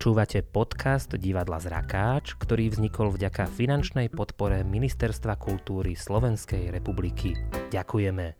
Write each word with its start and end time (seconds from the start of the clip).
Počúvate 0.00 0.40
podcast 0.40 1.12
Divadla 1.12 1.60
Zrakáč, 1.60 2.32
ktorý 2.40 2.72
vznikol 2.72 3.12
vďaka 3.12 3.44
finančnej 3.44 4.08
podpore 4.08 4.64
Ministerstva 4.64 5.36
kultúry 5.36 5.92
Slovenskej 5.92 6.72
republiky. 6.72 7.36
Ďakujeme. 7.68 8.32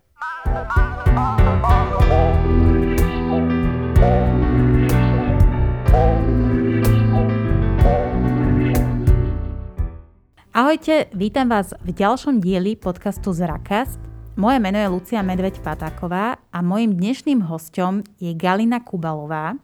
Ahojte, 10.56 11.12
vítam 11.12 11.52
vás 11.52 11.76
v 11.84 11.92
ďalšom 11.92 12.40
dieli 12.40 12.72
podcastu 12.72 13.36
Zrakast. 13.36 14.00
Moje 14.40 14.64
meno 14.64 14.80
je 14.80 14.88
Lucia 14.88 15.20
Medveď 15.20 15.60
Patáková 15.60 16.40
a 16.40 16.58
mojim 16.64 16.96
dnešným 16.96 17.44
hostom 17.44 18.00
je 18.16 18.32
Galina 18.32 18.80
Kubalová. 18.80 19.60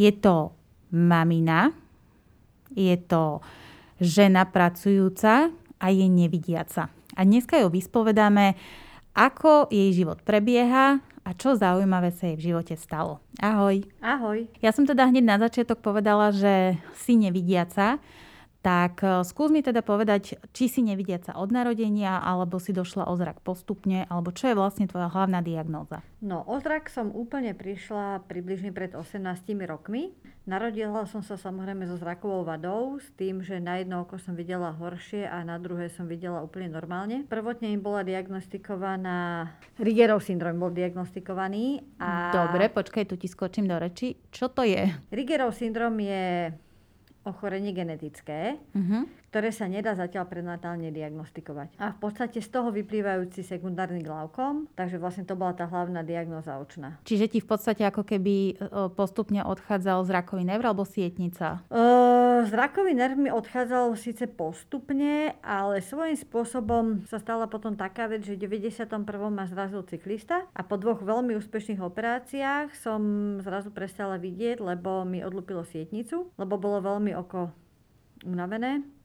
Je 0.00 0.08
to 0.16 0.56
mamina, 0.96 1.76
je 2.72 2.96
to 2.96 3.44
žena 4.00 4.48
pracujúca 4.48 5.52
a 5.76 5.86
je 5.92 6.08
nevidiaca. 6.08 6.88
A 7.16 7.20
dneska 7.24 7.60
ju 7.60 7.68
vyspovedáme, 7.68 8.56
ako 9.16 9.68
jej 9.72 9.92
život 9.92 10.20
prebieha 10.24 11.00
a 11.24 11.30
čo 11.32 11.56
zaujímavé 11.56 12.12
sa 12.12 12.28
jej 12.28 12.36
v 12.36 12.46
živote 12.52 12.76
stalo. 12.76 13.24
Ahoj. 13.40 13.82
Ahoj. 14.04 14.44
Ja 14.60 14.70
som 14.70 14.84
teda 14.84 15.08
hneď 15.08 15.24
na 15.24 15.36
začiatok 15.40 15.80
povedala, 15.80 16.30
že 16.30 16.76
si 17.00 17.16
nevidiaca. 17.16 17.96
Tak 18.66 19.06
e, 19.06 19.22
skús 19.22 19.54
mi 19.54 19.62
teda 19.62 19.78
povedať, 19.78 20.42
či 20.50 20.66
si 20.66 20.82
nevidiaca 20.82 21.38
od 21.38 21.54
narodenia, 21.54 22.18
alebo 22.18 22.58
si 22.58 22.74
došla 22.74 23.06
o 23.06 23.14
zrak 23.14 23.38
postupne, 23.46 24.10
alebo 24.10 24.34
čo 24.34 24.50
je 24.50 24.58
vlastne 24.58 24.90
tvoja 24.90 25.06
hlavná 25.06 25.38
diagnóza? 25.38 26.02
No, 26.18 26.42
o 26.42 26.58
zrak 26.58 26.90
som 26.90 27.14
úplne 27.14 27.54
prišla 27.54 28.26
približne 28.26 28.74
pred 28.74 28.90
18 28.90 29.22
rokmi. 29.70 30.18
Narodila 30.50 31.06
som 31.06 31.22
sa 31.22 31.38
samozrejme 31.38 31.86
so 31.86 31.94
zrakovou 31.94 32.42
vadou, 32.42 32.98
s 32.98 33.06
tým, 33.14 33.38
že 33.38 33.62
na 33.62 33.78
jedno 33.78 34.02
oko 34.02 34.18
som 34.18 34.34
videla 34.34 34.74
horšie 34.74 35.30
a 35.30 35.46
na 35.46 35.62
druhé 35.62 35.86
som 35.86 36.10
videla 36.10 36.42
úplne 36.42 36.66
normálne. 36.66 37.22
Prvotne 37.30 37.70
im 37.70 37.78
bola 37.78 38.02
diagnostikovaná, 38.02 39.46
Rigerov 39.78 40.26
syndrom 40.26 40.58
bol 40.58 40.74
diagnostikovaný. 40.74 41.86
A... 42.02 42.34
Dobre, 42.34 42.66
počkaj, 42.74 43.06
tu 43.06 43.14
ti 43.14 43.30
skočím 43.30 43.70
do 43.70 43.78
reči. 43.78 44.18
Čo 44.34 44.50
to 44.50 44.66
je? 44.66 44.90
Rigerov 45.14 45.54
syndrom 45.54 45.94
je 46.02 46.50
ochorenie 47.26 47.74
genetické, 47.74 48.56
uh-huh. 48.74 49.04
Ktoré 49.36 49.52
sa 49.52 49.68
nedá 49.68 49.92
zatiaľ 49.92 50.32
prenatálne 50.32 50.88
diagnostikovať. 50.96 51.76
A 51.76 51.92
v 51.92 51.98
podstate 52.00 52.40
z 52.40 52.48
toho 52.48 52.72
vyplývajúci 52.72 53.44
sekundárny 53.44 54.00
glaukom, 54.00 54.64
takže 54.72 54.96
vlastne 54.96 55.28
to 55.28 55.36
bola 55.36 55.52
tá 55.52 55.68
hlavná 55.68 56.00
diagnóza 56.00 56.56
očná. 56.56 56.96
Čiže 57.04 57.36
ti 57.36 57.44
v 57.44 57.48
podstate 57.52 57.84
ako 57.84 58.00
keby 58.00 58.56
postupne 58.96 59.44
odchádzal 59.44 60.08
zrakový 60.08 60.48
nerv 60.48 60.64
alebo 60.64 60.88
sietnica? 60.88 61.60
Uh, 61.68 62.48
zrakový 62.48 62.96
nerv 62.96 63.20
mi 63.20 63.28
odchádzal 63.28 63.92
síce 64.00 64.24
postupne, 64.24 65.36
ale 65.44 65.84
svojím 65.84 66.16
spôsobom 66.16 67.04
sa 67.04 67.20
stala 67.20 67.44
potom 67.44 67.76
taká 67.76 68.08
vec, 68.08 68.24
že 68.24 68.40
v 68.40 68.48
91. 68.48 68.88
ma 69.28 69.44
zrazil 69.44 69.84
cyklista 69.84 70.48
a 70.56 70.64
po 70.64 70.80
dvoch 70.80 71.04
veľmi 71.04 71.36
úspešných 71.36 71.84
operáciách 71.84 72.72
som 72.72 73.36
zrazu 73.44 73.68
prestala 73.68 74.16
vidieť, 74.16 74.64
lebo 74.64 75.04
mi 75.04 75.20
odlúpilo 75.20 75.60
sietnicu, 75.60 76.32
lebo 76.40 76.56
bolo 76.56 76.80
veľmi 76.80 77.12
oko 77.12 77.52
unavené 78.24 78.95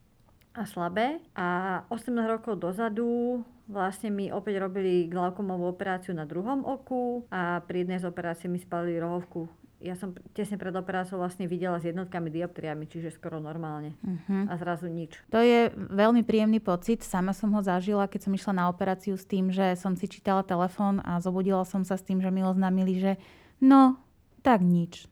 a 0.52 0.62
slabé. 0.68 1.20
A 1.36 1.82
18 1.88 2.12
rokov 2.28 2.60
dozadu 2.60 3.42
vlastne 3.66 4.12
mi 4.12 4.28
opäť 4.28 4.60
robili 4.60 5.08
glaukomovú 5.08 5.72
operáciu 5.72 6.12
na 6.12 6.28
druhom 6.28 6.62
oku 6.66 7.24
a 7.32 7.64
pri 7.64 7.86
jednej 7.86 7.98
z 8.02 8.08
operácií 8.08 8.48
mi 8.52 8.60
spalili 8.60 9.00
rohovku 9.00 9.48
ja 9.82 9.98
som 9.98 10.14
tesne 10.30 10.54
pred 10.54 10.70
operáciou 10.70 11.18
vlastne 11.18 11.50
videla 11.50 11.82
s 11.82 11.84
jednotkami 11.90 12.30
dioptriami, 12.30 12.86
čiže 12.86 13.18
skoro 13.18 13.42
normálne. 13.42 13.98
Uh-huh. 13.98 14.46
A 14.46 14.54
zrazu 14.54 14.86
nič. 14.86 15.18
To 15.34 15.42
je 15.42 15.74
veľmi 15.74 16.22
príjemný 16.22 16.62
pocit. 16.62 17.02
Sama 17.02 17.34
som 17.34 17.50
ho 17.58 17.60
zažila, 17.60 18.06
keď 18.06 18.30
som 18.30 18.32
išla 18.32 18.62
na 18.62 18.64
operáciu 18.70 19.18
s 19.18 19.26
tým, 19.26 19.50
že 19.50 19.74
som 19.74 19.98
si 19.98 20.06
čítala 20.06 20.46
telefón 20.46 21.02
a 21.02 21.18
zobudila 21.18 21.66
som 21.66 21.82
sa 21.82 21.98
s 21.98 22.06
tým, 22.06 22.22
že 22.22 22.30
mi 22.30 22.46
oznámili, 22.46 23.02
že 23.02 23.12
no, 23.58 23.98
tak 24.46 24.62
nič. 24.62 25.10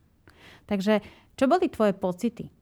Takže 0.71 1.03
čo 1.35 1.51
boli 1.51 1.67
tvoje 1.67 1.91
pocity? 1.91 2.55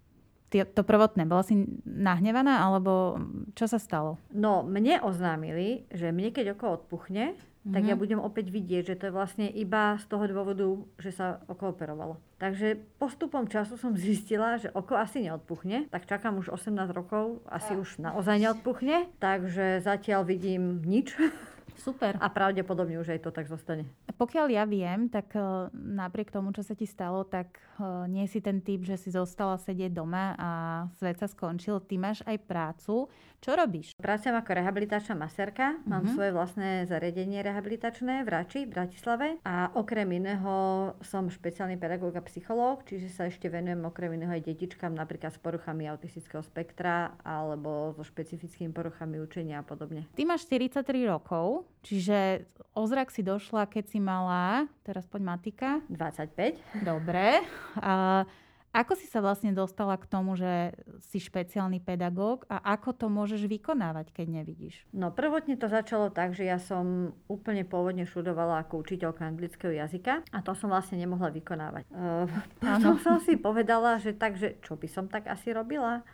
To 0.49 0.83
prvotné, 0.83 1.29
bola 1.29 1.45
si 1.45 1.69
nahnevaná, 1.85 2.65
alebo 2.65 3.21
čo 3.53 3.69
sa 3.69 3.77
stalo? 3.77 4.17
No, 4.33 4.65
mne 4.65 5.05
oznámili, 5.05 5.85
že 5.93 6.09
mne 6.09 6.33
keď 6.33 6.57
oko 6.57 6.81
odpuchne, 6.81 7.37
mm-hmm. 7.37 7.73
tak 7.77 7.83
ja 7.85 7.95
mhm. 7.95 8.01
budem 8.01 8.21
opäť 8.21 8.49
vidieť, 8.49 8.83
že 8.95 8.97
to 8.97 9.05
je 9.09 9.17
vlastne 9.17 9.47
iba 9.53 10.01
z 10.01 10.05
toho 10.09 10.25
dôvodu, 10.25 10.69
že 10.97 11.13
sa 11.13 11.45
oko 11.53 11.77
operovalo. 11.77 12.17
Takže 12.41 12.81
postupom 12.97 13.45
času 13.51 13.77
som 13.77 13.93
zistila, 13.99 14.57
že 14.57 14.73
oko 14.73 14.97
asi 14.97 15.27
neodpuchne, 15.27 15.91
tak 15.93 16.09
čakám 16.09 16.41
už 16.41 16.55
18 16.55 16.97
rokov, 16.97 17.45
asi 17.51 17.77
už 17.77 18.01
naozaj 18.01 18.41
neodpuchne, 18.41 19.11
takže 19.21 19.85
zatiaľ 19.85 20.25
vidím 20.25 20.81
nič. 20.81 21.13
Super. 21.78 22.19
A 22.19 22.27
pravdepodobne 22.28 22.99
už 22.99 23.15
aj 23.15 23.21
to 23.22 23.31
tak 23.31 23.47
zostane. 23.47 23.87
Pokiaľ 24.19 24.47
ja 24.50 24.65
viem, 24.66 25.06
tak 25.06 25.31
e, 25.39 25.71
napriek 25.72 26.34
tomu, 26.34 26.50
čo 26.50 26.66
sa 26.66 26.75
ti 26.75 26.84
stalo, 26.91 27.22
tak 27.22 27.62
e, 27.78 28.11
nie 28.11 28.27
si 28.27 28.43
ten 28.43 28.59
typ, 28.59 28.83
že 28.83 28.99
si 28.99 29.15
zostala 29.15 29.56
sedieť 29.56 29.94
doma 29.94 30.34
a 30.34 30.50
svet 30.99 31.22
sa 31.22 31.31
skončil. 31.31 31.78
Ty 31.87 31.94
máš 32.03 32.19
aj 32.27 32.37
prácu. 32.44 33.06
Čo 33.38 33.55
robíš? 33.55 33.94
Pracujem 33.94 34.34
ako 34.34 34.50
rehabilitačná 34.50 35.15
maserka. 35.15 35.78
Mám 35.87 36.11
uh-huh. 36.11 36.15
svoje 36.19 36.31
vlastné 36.34 36.91
zariadenie 36.91 37.38
rehabilitačné 37.38 38.27
v 38.27 38.28
Rači, 38.28 38.67
v 38.67 38.75
Bratislave. 38.75 39.38
A 39.47 39.71
okrem 39.78 40.11
iného 40.11 40.91
som 41.06 41.31
špeciálny 41.31 41.78
pedagóg 41.78 42.19
a 42.19 42.22
psychológ, 42.27 42.83
čiže 42.91 43.15
sa 43.15 43.31
ešte 43.31 43.47
venujem 43.47 43.78
okrem 43.87 44.19
iného 44.19 44.34
aj 44.34 44.43
detičkám, 44.43 44.91
napríklad 44.91 45.31
s 45.31 45.38
poruchami 45.38 45.87
autistického 45.87 46.43
spektra 46.43 47.15
alebo 47.22 47.94
so 47.94 48.03
špecifickými 48.03 48.75
poruchami 48.75 49.22
učenia 49.22 49.62
a 49.62 49.65
podobne. 49.65 50.11
Ty 50.19 50.27
máš 50.27 50.50
43 50.50 50.83
rokov, 51.06 51.68
čiže 51.83 52.49
o 52.79 52.83
zrak 52.87 53.11
si 53.11 53.27
došla, 53.27 53.67
keď 53.67 53.84
si 53.91 53.99
mala, 53.99 54.71
teraz 54.87 55.06
poď 55.11 55.23
matika. 55.34 55.71
25. 55.91 56.87
Dobre. 56.87 57.43
A 57.83 58.23
ako 58.69 59.01
si 59.01 59.09
sa 59.09 59.25
vlastne 59.25 59.56
dostala 59.56 59.97
k 59.97 60.05
tomu, 60.05 60.37
že 60.37 60.77
si 61.09 61.19
špeciálny 61.19 61.81
pedagóg 61.81 62.45
a 62.53 62.61
ako 62.77 62.93
to 62.95 63.06
môžeš 63.09 63.49
vykonávať, 63.49 64.12
keď 64.12 64.27
nevidíš? 64.29 64.84
No 64.93 65.09
prvotne 65.09 65.56
to 65.56 65.73
začalo 65.73 66.12
tak, 66.12 66.37
že 66.37 66.45
ja 66.45 66.61
som 66.61 67.17
úplne 67.33 67.65
pôvodne 67.65 68.05
študovala 68.05 68.62
ako 68.62 68.85
učiteľka 68.85 69.25
anglického 69.25 69.73
jazyka 69.73 70.21
a 70.31 70.39
to 70.45 70.53
som 70.53 70.69
vlastne 70.69 71.00
nemohla 71.00 71.33
vykonávať. 71.33 71.89
Uh, 71.91 72.29
potom 72.62 73.00
som 73.00 73.17
si 73.25 73.41
povedala, 73.41 73.97
že 73.99 74.12
takže 74.12 74.61
čo 74.61 74.77
by 74.77 74.87
som 74.87 75.09
tak 75.09 75.27
asi 75.27 75.50
robila? 75.50 76.05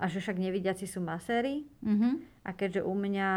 A 0.00 0.08
že 0.08 0.18
však 0.18 0.40
nevidiaci 0.40 0.88
sú 0.88 1.04
maséri. 1.04 1.68
Uh-huh. 1.84 2.20
A 2.44 2.50
keďže 2.56 2.86
u 2.86 2.94
mňa 2.96 3.30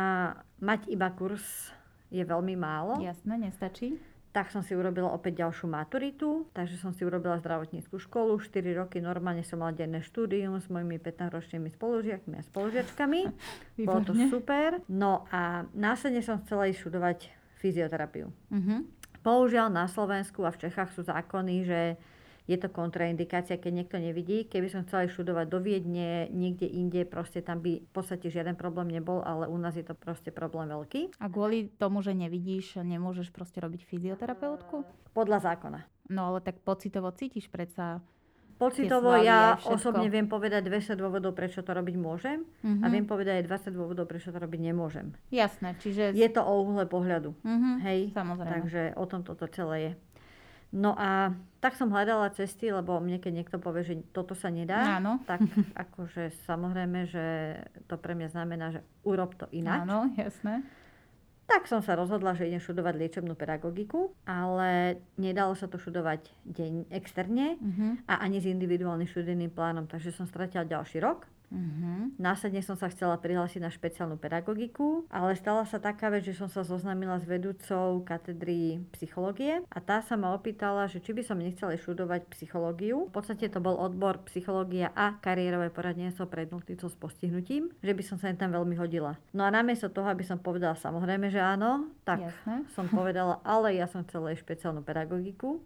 mať 0.63 0.87
iba 0.87 1.11
kurz 1.11 1.71
je 2.13 2.23
veľmi 2.23 2.55
málo. 2.55 3.01
Jasné, 3.03 3.35
nestačí 3.35 3.99
tak 4.33 4.49
som 4.49 4.65
si 4.65 4.73
urobila 4.73 5.13
opäť 5.13 5.45
ďalšiu 5.45 5.69
maturitu, 5.69 6.49
takže 6.57 6.81
som 6.81 6.89
si 6.89 7.05
urobila 7.05 7.37
zdravotníckú 7.37 8.01
školu, 8.01 8.41
4 8.41 8.81
roky 8.81 8.97
normálne 8.97 9.45
som 9.45 9.61
mala 9.61 9.77
denné 9.77 10.01
štúdium 10.01 10.57
s 10.57 10.65
mojimi 10.73 10.97
15-ročnými 10.97 11.69
spolužiakmi 11.69 12.41
a 12.41 12.43
spolužiačkami. 12.49 13.21
Bolo 13.87 14.01
to 14.01 14.17
super. 14.33 14.81
No 14.89 15.29
a 15.29 15.69
následne 15.77 16.25
som 16.25 16.41
chcela 16.41 16.65
ísť 16.65 16.81
študovať 16.81 17.29
fyzioterapiu. 17.61 18.33
Uh-huh. 18.33 18.81
Bohužiaľ 19.21 19.69
na 19.69 19.85
Slovensku 19.85 20.41
a 20.43 20.51
v 20.51 20.65
Čechách 20.65 20.97
sú 20.97 21.05
zákony, 21.05 21.55
že 21.63 21.79
je 22.43 22.57
to 22.59 22.67
kontraindikácia, 22.67 23.55
keď 23.55 23.71
niekto 23.71 23.97
nevidí. 23.99 24.43
Keby 24.43 24.67
som 24.67 24.83
chcela 24.83 25.07
študovať 25.07 25.45
do 25.47 25.59
Viedne, 25.63 26.27
niekde 26.27 26.67
inde, 26.67 27.07
proste 27.07 27.39
tam 27.39 27.63
by 27.63 27.79
v 27.79 27.91
podstate 27.95 28.27
žiaden 28.27 28.59
problém 28.59 28.91
nebol, 28.91 29.23
ale 29.23 29.47
u 29.47 29.55
nás 29.55 29.79
je 29.79 29.85
to 29.87 29.95
proste 29.95 30.35
problém 30.35 30.67
veľký. 30.67 31.15
A 31.23 31.31
kvôli 31.31 31.71
tomu, 31.79 32.03
že 32.03 32.11
nevidíš, 32.11 32.83
nemôžeš 32.83 33.31
proste 33.31 33.63
robiť 33.63 33.87
fyzioterapeutku? 33.87 34.83
Podľa 35.15 35.39
zákona. 35.39 35.79
No 36.11 36.35
ale 36.35 36.43
tak 36.43 36.59
pocitovo 36.59 37.15
cítiš 37.15 37.47
predsa 37.47 38.03
Pocitovo 38.53 39.17
ja 39.17 39.57
osobne 39.65 40.07
viem 40.07 40.29
povedať 40.29 40.69
200 40.69 40.95
dôvodov, 40.95 41.33
prečo 41.33 41.65
to 41.65 41.73
robiť 41.73 41.95
môžem 41.97 42.45
uh-huh. 42.45 42.85
a 42.85 42.87
mhm. 42.87 42.91
viem 42.93 43.05
povedať 43.09 43.43
aj 43.43 43.45
20 43.49 43.77
dôvodov, 43.77 44.05
prečo 44.07 44.29
to 44.29 44.39
robiť 44.39 44.61
nemôžem. 44.61 45.11
Jasné, 45.33 45.75
čiže... 45.81 46.13
Je 46.13 46.29
to 46.29 46.45
o 46.45 46.63
uhle 46.63 46.85
pohľadu. 46.87 47.33
Uh-huh. 47.33 47.75
Hej, 47.83 48.13
Samozrejme. 48.13 48.53
takže 48.53 48.81
o 48.95 49.05
tom 49.09 49.25
toto 49.25 49.49
celé 49.49 49.77
je. 49.81 49.91
No 50.73 50.97
a 50.97 51.37
tak 51.61 51.77
som 51.77 51.93
hľadala 51.93 52.33
cesty, 52.33 52.73
lebo 52.73 52.97
mne 52.97 53.21
keď 53.21 53.31
niekto 53.31 53.57
povie, 53.61 53.85
že 53.85 53.93
toto 54.09 54.33
sa 54.33 54.49
nedá, 54.49 54.97
Áno. 54.97 55.21
tak 55.29 55.45
akože 55.85 56.33
samozrejme, 56.49 57.05
že 57.05 57.25
to 57.85 57.95
pre 58.01 58.17
mňa 58.17 58.33
znamená, 58.33 58.73
že 58.73 58.81
urob 59.05 59.37
to 59.37 59.45
inak. 59.53 59.85
Áno, 59.85 60.09
jasné. 60.17 60.65
Tak 61.43 61.69
som 61.69 61.83
sa 61.85 61.93
rozhodla, 61.93 62.33
že 62.33 62.49
idem 62.49 62.63
študovať 62.63 62.93
liečebnú 62.97 63.37
pedagogiku, 63.37 64.15
ale 64.25 65.03
nedalo 65.19 65.53
sa 65.53 65.69
to 65.69 65.77
študovať 65.77 66.31
deň 66.47 66.87
externe 66.89 67.59
uh-huh. 67.59 67.99
a 68.07 68.23
ani 68.23 68.39
s 68.39 68.47
individuálnym 68.47 69.05
študijným 69.05 69.51
plánom, 69.51 69.85
takže 69.85 70.15
som 70.15 70.25
stratila 70.25 70.63
ďalší 70.63 71.03
rok. 71.03 71.27
Uh-huh. 71.53 72.09
Následne 72.17 72.65
som 72.65 72.73
sa 72.73 72.89
chcela 72.89 73.13
prihlásiť 73.21 73.61
na 73.61 73.69
špeciálnu 73.69 74.17
pedagogiku, 74.17 75.05
ale 75.13 75.37
stala 75.37 75.69
sa 75.69 75.77
taká 75.77 76.09
vec, 76.09 76.25
že 76.25 76.33
som 76.33 76.49
sa 76.49 76.65
zoznámila 76.65 77.21
s 77.21 77.29
vedúcou 77.29 78.01
katedry 78.01 78.81
psychológie 78.97 79.61
a 79.69 79.77
tá 79.77 80.01
sa 80.01 80.17
ma 80.17 80.33
opýtala, 80.33 80.89
že 80.89 80.97
či 80.97 81.13
by 81.13 81.21
som 81.21 81.37
nechcela 81.37 81.77
študovať 81.77 82.25
psychológiu. 82.33 83.05
V 83.07 83.13
podstate 83.13 83.45
to 83.53 83.61
bol 83.61 83.77
odbor 83.77 84.25
psychológia 84.25 84.89
a 84.97 85.13
kariérové 85.21 85.69
poradenstvo 85.69 86.25
pre 86.25 86.49
jednotlivcov 86.49 86.89
s 86.89 86.97
postihnutím, 86.97 87.69
že 87.85 87.93
by 87.93 88.01
som 88.01 88.17
sa 88.17 88.33
tam 88.33 88.49
veľmi 88.49 88.73
hodila. 88.81 89.13
No 89.37 89.45
a 89.45 89.53
namiesto 89.53 89.93
toho, 89.93 90.09
aby 90.09 90.25
som 90.25 90.41
povedala 90.41 90.73
samozrejme, 90.73 91.29
že 91.29 91.37
áno, 91.37 91.93
tak 92.01 92.25
Jasne. 92.25 92.65
som 92.73 92.89
povedala, 92.89 93.37
ale 93.45 93.77
ja 93.77 93.85
som 93.85 94.01
chcela 94.01 94.33
špeciálnu 94.33 94.81
pedagogiku 94.81 95.61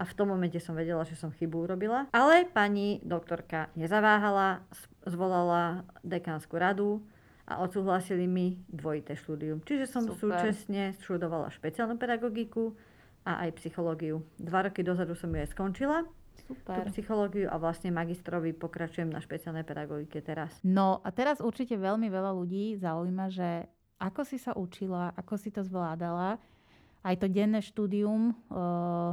a 0.00 0.02
v 0.08 0.16
tom 0.16 0.32
momente 0.32 0.56
som 0.64 0.72
vedela, 0.72 1.04
že 1.04 1.12
som 1.12 1.28
chybu 1.28 1.68
urobila. 1.68 2.08
Ale 2.16 2.48
pani 2.48 3.04
doktorka 3.04 3.68
nezaváhala, 3.76 4.64
zvolala 5.04 5.84
dekánsku 6.00 6.56
radu 6.56 7.04
a 7.44 7.60
odsúhlasili 7.60 8.24
mi 8.24 8.64
dvojité 8.72 9.12
štúdium. 9.12 9.60
Čiže 9.60 9.84
som 9.84 10.08
Super. 10.08 10.40
súčasne 10.40 10.96
študovala 11.04 11.52
špeciálnu 11.52 12.00
pedagogiku 12.00 12.72
a 13.28 13.44
aj 13.44 13.60
psychológiu. 13.60 14.24
Dva 14.40 14.64
roky 14.64 14.80
dozadu 14.80 15.12
som 15.12 15.28
ju 15.28 15.44
aj 15.44 15.52
skončila. 15.52 16.08
Super. 16.48 16.80
Tú 16.80 16.96
psychológiu 16.96 17.52
a 17.52 17.60
vlastne 17.60 17.92
magistrovi 17.92 18.56
pokračujem 18.56 19.12
na 19.12 19.20
špeciálnej 19.20 19.68
pedagogike 19.68 20.24
teraz. 20.24 20.56
No 20.64 21.04
a 21.04 21.12
teraz 21.12 21.44
určite 21.44 21.76
veľmi 21.76 22.08
veľa 22.08 22.32
ľudí 22.32 22.80
zaujíma, 22.80 23.28
že 23.28 23.68
ako 24.00 24.24
si 24.24 24.40
sa 24.40 24.56
učila, 24.56 25.12
ako 25.12 25.36
si 25.36 25.52
to 25.52 25.60
zvládala, 25.60 26.40
aj 27.04 27.14
to 27.20 27.26
denné 27.28 27.60
štúdium, 27.60 28.32
uh, 28.48 29.12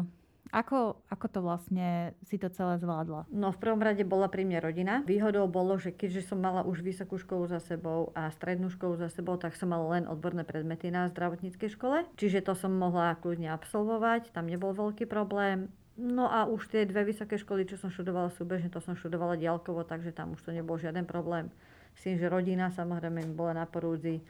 ako, 0.52 1.04
ako 1.12 1.26
to 1.28 1.40
vlastne 1.44 2.16
si 2.24 2.40
to 2.40 2.48
celé 2.52 2.80
zvládla? 2.80 3.28
No 3.32 3.52
v 3.52 3.60
prvom 3.60 3.82
rade 3.84 4.04
bola 4.08 4.32
pri 4.32 4.48
mne 4.48 4.60
rodina. 4.64 4.94
Výhodou 5.04 5.48
bolo, 5.50 5.76
že 5.76 5.92
keďže 5.92 6.32
som 6.34 6.40
mala 6.40 6.64
už 6.64 6.84
vysokú 6.84 7.20
školu 7.20 7.48
za 7.52 7.60
sebou 7.60 8.16
a 8.16 8.32
strednú 8.32 8.72
školu 8.72 8.98
za 9.00 9.10
sebou, 9.12 9.36
tak 9.36 9.56
som 9.60 9.72
mala 9.72 10.00
len 10.00 10.06
odborné 10.08 10.48
predmety 10.48 10.92
na 10.94 11.08
zdravotníckej 11.12 11.74
škole. 11.74 12.08
Čiže 12.16 12.46
to 12.46 12.54
som 12.56 12.76
mohla 12.76 13.18
kľudne 13.20 13.52
absolvovať, 13.52 14.32
tam 14.32 14.48
nebol 14.48 14.72
veľký 14.72 15.08
problém. 15.10 15.72
No 15.98 16.30
a 16.30 16.46
už 16.46 16.70
tie 16.70 16.86
dve 16.86 17.10
vysoké 17.10 17.42
školy, 17.42 17.66
čo 17.66 17.76
som 17.82 17.90
študovala 17.90 18.30
súbežne, 18.30 18.70
to 18.70 18.78
som 18.78 18.94
študovala 18.94 19.34
diaľkovo, 19.34 19.82
takže 19.82 20.14
tam 20.14 20.38
už 20.38 20.46
to 20.46 20.54
nebol 20.54 20.78
žiaden 20.78 21.10
problém. 21.10 21.50
Myslím, 21.98 22.22
že 22.22 22.30
rodina 22.30 22.70
samozrejme 22.70 23.26
mi 23.26 23.34
bola 23.34 23.58
na 23.58 23.66
porúdzi 23.66 24.22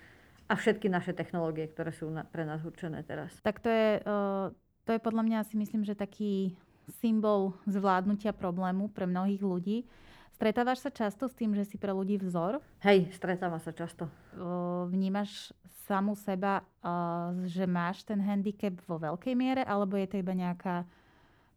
a 0.47 0.55
všetky 0.55 0.87
naše 0.87 1.11
technológie, 1.11 1.67
ktoré 1.67 1.91
sú 1.91 2.07
na, 2.07 2.23
pre 2.23 2.47
nás 2.47 2.63
určené 2.63 3.03
teraz. 3.03 3.35
Tak 3.43 3.59
to 3.59 3.67
je 3.67 3.99
uh 3.99 4.47
to 4.87 4.95
je 4.95 5.03
podľa 5.03 5.27
mňa 5.27 5.39
si 5.43 5.59
myslím, 5.59 5.83
že 5.83 5.99
taký 5.99 6.55
symbol 7.03 7.51
zvládnutia 7.67 8.31
problému 8.31 8.87
pre 8.87 9.03
mnohých 9.03 9.43
ľudí. 9.43 9.83
Stretávaš 10.39 10.87
sa 10.87 10.91
často 10.93 11.27
s 11.27 11.35
tým, 11.35 11.51
že 11.51 11.67
si 11.67 11.75
pre 11.75 11.91
ľudí 11.91 12.15
vzor? 12.15 12.63
Hej, 12.79 13.11
stretávam 13.11 13.59
sa 13.59 13.75
často. 13.75 14.07
Vnímaš 14.87 15.51
samu 15.83 16.15
seba, 16.15 16.63
že 17.43 17.67
máš 17.67 18.07
ten 18.07 18.23
handicap 18.23 18.79
vo 18.87 18.95
veľkej 18.95 19.35
miere, 19.35 19.67
alebo 19.67 19.99
je 19.99 20.07
to 20.07 20.21
iba 20.23 20.31
nejaká 20.31 20.87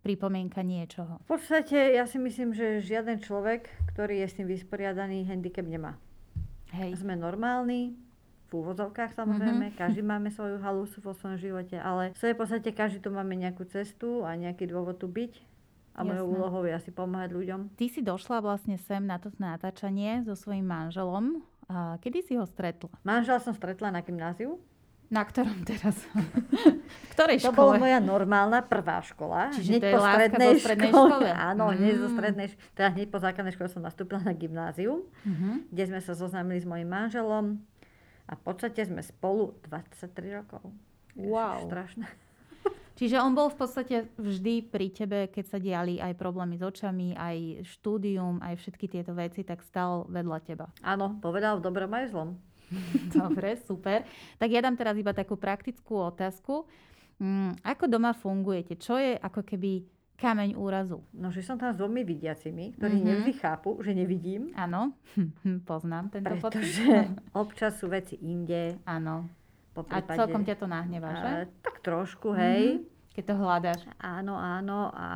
pripomienka 0.01 0.65
niečoho? 0.65 1.21
V 1.29 1.37
podstate 1.37 1.93
ja 1.93 2.09
si 2.09 2.17
myslím, 2.17 2.57
že 2.57 2.81
žiaden 2.81 3.21
človek, 3.21 3.69
ktorý 3.93 4.25
je 4.25 4.27
s 4.27 4.37
tým 4.41 4.49
vysporiadaný, 4.49 5.29
handicap 5.29 5.69
nemá. 5.69 6.01
Hej. 6.73 7.05
Sme 7.05 7.21
normálni, 7.21 7.95
v 8.51 8.59
úvodzovkách 8.67 9.15
samozrejme, 9.15 9.71
mm-hmm. 9.71 9.81
každý 9.81 10.03
máme 10.03 10.35
svoju 10.35 10.59
halusu 10.59 10.99
vo 10.99 11.15
svojom 11.15 11.39
živote, 11.39 11.79
ale 11.79 12.11
v 12.11 12.19
svojej 12.19 12.37
podstate 12.37 12.69
každý 12.75 12.99
tu 12.99 13.15
máme 13.15 13.39
nejakú 13.39 13.63
cestu 13.71 14.27
a 14.27 14.35
nejaký 14.35 14.67
dôvod 14.67 14.99
tu 14.99 15.07
byť. 15.07 15.47
A 15.95 16.07
mojou 16.07 16.33
úlohou 16.33 16.63
je 16.65 16.73
asi 16.73 16.91
pomáhať 16.95 17.35
ľuďom. 17.35 17.77
Ty 17.77 17.87
si 17.91 18.01
došla 18.01 18.41
vlastne 18.41 18.79
sem 18.79 19.05
na 19.05 19.19
to 19.19 19.29
natáčanie 19.37 20.23
so 20.23 20.39
svojím 20.39 20.65
manželom. 20.71 21.45
A 21.71 21.99
kedy 22.03 22.25
si 22.25 22.33
ho 22.39 22.47
stretla? 22.47 22.91
Manžela 23.07 23.39
som 23.43 23.55
stretla 23.55 23.95
na 23.95 24.01
gymnáziu. 24.01 24.59
Na 25.11 25.27
ktorom 25.27 25.67
teraz? 25.67 25.99
v 27.07 27.09
ktorej 27.11 27.43
to 27.43 27.51
škole? 27.51 27.55
To 27.55 27.59
bola 27.59 27.75
moja 27.83 27.99
normálna 27.99 28.63
prvá 28.63 29.03
škola. 29.03 29.51
Čiže 29.51 29.71
hneď 29.75 29.83
to 29.83 29.87
je 29.87 29.93
po 29.93 30.03
strednej, 30.07 30.51
strednej 30.63 30.91
škole. 30.95 31.11
škole. 31.11 31.31
Áno, 31.51 31.65
mm. 31.67 31.75
hneď 31.75 31.95
zo 31.99 32.09
strednej 32.15 32.47
teda 32.79 32.89
hneď 32.95 33.07
po 33.11 33.19
základnej 33.19 33.53
škole 33.59 33.69
som 33.69 33.83
nastúpila 33.83 34.23
na 34.23 34.31
gymnáziu, 34.31 35.11
mm-hmm. 35.27 35.55
kde 35.75 35.85
sme 35.91 36.01
sa 36.01 36.15
zoznámili 36.15 36.63
s 36.63 36.67
mojim 36.71 36.87
manželom. 36.87 37.59
A 38.31 38.39
v 38.39 38.43
podstate 38.47 38.87
sme 38.87 39.03
spolu 39.03 39.59
23 39.67 40.39
rokov. 40.39 40.63
Wow. 41.19 41.67
Strašné. 41.67 42.07
Čiže 43.01 43.19
on 43.19 43.35
bol 43.35 43.51
v 43.51 43.59
podstate 43.59 43.97
vždy 44.15 44.71
pri 44.71 44.87
tebe, 44.95 45.27
keď 45.27 45.45
sa 45.51 45.59
diali 45.59 45.99
aj 45.99 46.15
problémy 46.15 46.55
s 46.55 46.63
očami, 46.63 47.19
aj 47.19 47.67
štúdium, 47.67 48.39
aj 48.39 48.61
všetky 48.63 48.87
tieto 48.87 49.17
veci, 49.17 49.43
tak 49.43 49.67
stal 49.67 50.07
vedľa 50.07 50.39
teba. 50.47 50.67
Áno, 50.87 51.19
povedal 51.19 51.59
v 51.59 51.65
dobrom 51.67 51.91
aj 51.91 52.15
zlom. 52.15 52.31
Dobre, 53.19 53.59
super. 53.67 54.07
Tak 54.39 54.49
ja 54.53 54.63
dám 54.63 54.79
teraz 54.79 54.95
iba 54.95 55.11
takú 55.11 55.35
praktickú 55.35 56.07
otázku. 56.07 56.71
Mm, 57.19 57.59
ako 57.67 57.85
doma 57.91 58.15
fungujete? 58.15 58.79
Čo 58.79 58.97
je 58.97 59.19
ako 59.19 59.43
keby 59.43 59.83
kameň 60.21 60.55
úrazu? 60.61 61.01
No, 61.17 61.33
že 61.33 61.41
som 61.41 61.57
tam 61.57 61.73
s 61.73 61.81
dvomi 61.81 62.05
vidiacimi, 62.05 62.77
ktorí 62.77 63.01
mm-hmm. 63.01 63.09
nevždy 63.09 63.33
chápu, 63.41 63.81
že 63.81 63.97
nevidím. 63.97 64.53
Áno, 64.53 64.93
poznám 65.71 66.13
tento 66.13 66.29
Pretože 66.29 67.09
občas 67.41 67.81
sú 67.81 67.89
veci 67.89 68.21
inde. 68.21 68.77
Áno. 68.85 69.27
A 69.89 70.05
celkom 70.05 70.45
ťa 70.45 70.61
to 70.61 70.67
nahnevá, 70.69 71.09
že? 71.17 71.33
tak 71.65 71.81
trošku, 71.81 72.37
hej. 72.37 72.85
Mm-hmm. 72.85 72.99
Keď 73.11 73.25
to 73.27 73.35
hľadáš. 73.43 73.81
Áno, 73.99 74.39
áno. 74.39 74.95
A 74.95 75.07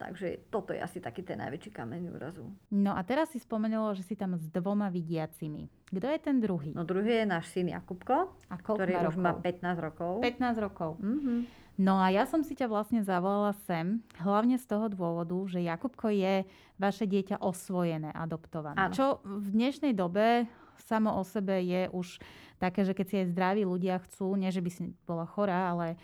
takže 0.00 0.48
toto 0.48 0.72
je 0.72 0.80
asi 0.80 0.96
taký 0.96 1.20
ten 1.20 1.36
najväčší 1.36 1.76
kameň 1.76 2.08
úrazu. 2.08 2.48
No 2.72 2.96
a 2.96 3.04
teraz 3.04 3.36
si 3.36 3.38
spomenulo, 3.42 3.92
že 3.92 4.00
si 4.00 4.16
tam 4.16 4.32
s 4.32 4.48
dvoma 4.48 4.88
vidiacimi. 4.88 5.68
Kto 5.92 6.06
je 6.08 6.18
ten 6.24 6.40
druhý? 6.40 6.72
No 6.72 6.88
druhý 6.88 7.20
je 7.20 7.26
náš 7.28 7.52
syn 7.52 7.68
Jakubko, 7.68 8.32
a 8.48 8.54
ktorý 8.56 8.96
už 9.12 9.20
má 9.20 9.36
15 9.36 9.60
rokov. 9.76 10.24
15 10.24 10.56
rokov. 10.64 10.96
Mm-hmm. 11.04 11.63
No 11.74 11.98
a 11.98 12.06
ja 12.14 12.22
som 12.22 12.46
si 12.46 12.54
ťa 12.54 12.70
vlastne 12.70 13.02
zavolala 13.02 13.50
sem, 13.66 13.98
hlavne 14.22 14.54
z 14.62 14.66
toho 14.70 14.86
dôvodu, 14.86 15.34
že 15.50 15.58
Jakubko 15.58 16.06
je 16.06 16.46
vaše 16.78 17.02
dieťa 17.02 17.42
osvojené, 17.42 18.14
adoptované. 18.14 18.78
Áno. 18.78 18.94
Čo 18.94 19.18
v 19.26 19.46
dnešnej 19.50 19.90
dobe 19.90 20.46
samo 20.86 21.18
o 21.18 21.22
sebe 21.26 21.58
je 21.66 21.90
už 21.90 22.22
také, 22.62 22.86
že 22.86 22.94
keď 22.94 23.06
si 23.10 23.14
aj 23.26 23.30
zdraví 23.34 23.62
ľudia 23.66 23.98
chcú, 24.06 24.38
nie 24.38 24.54
že 24.54 24.62
by 24.62 24.70
si 24.70 24.94
bola 25.02 25.26
chorá, 25.26 25.74
ale 25.74 25.98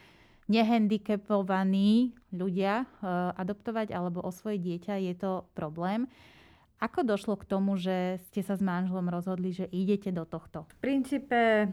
nehandicapovaní 0.50 2.19
ľudia 2.34 2.82
uh, 2.82 3.31
adoptovať 3.38 3.94
alebo 3.94 4.26
osvojiť 4.26 4.61
dieťa, 4.61 4.94
je 5.06 5.14
to 5.14 5.32
problém. 5.55 6.11
Ako 6.82 7.06
došlo 7.06 7.38
k 7.38 7.46
tomu, 7.46 7.78
že 7.78 8.19
ste 8.26 8.43
sa 8.43 8.58
s 8.58 8.62
manželom 8.64 9.06
rozhodli, 9.06 9.54
že 9.54 9.71
idete 9.71 10.11
do 10.11 10.26
tohto? 10.26 10.66
V 10.66 10.76
princípe 10.83 11.71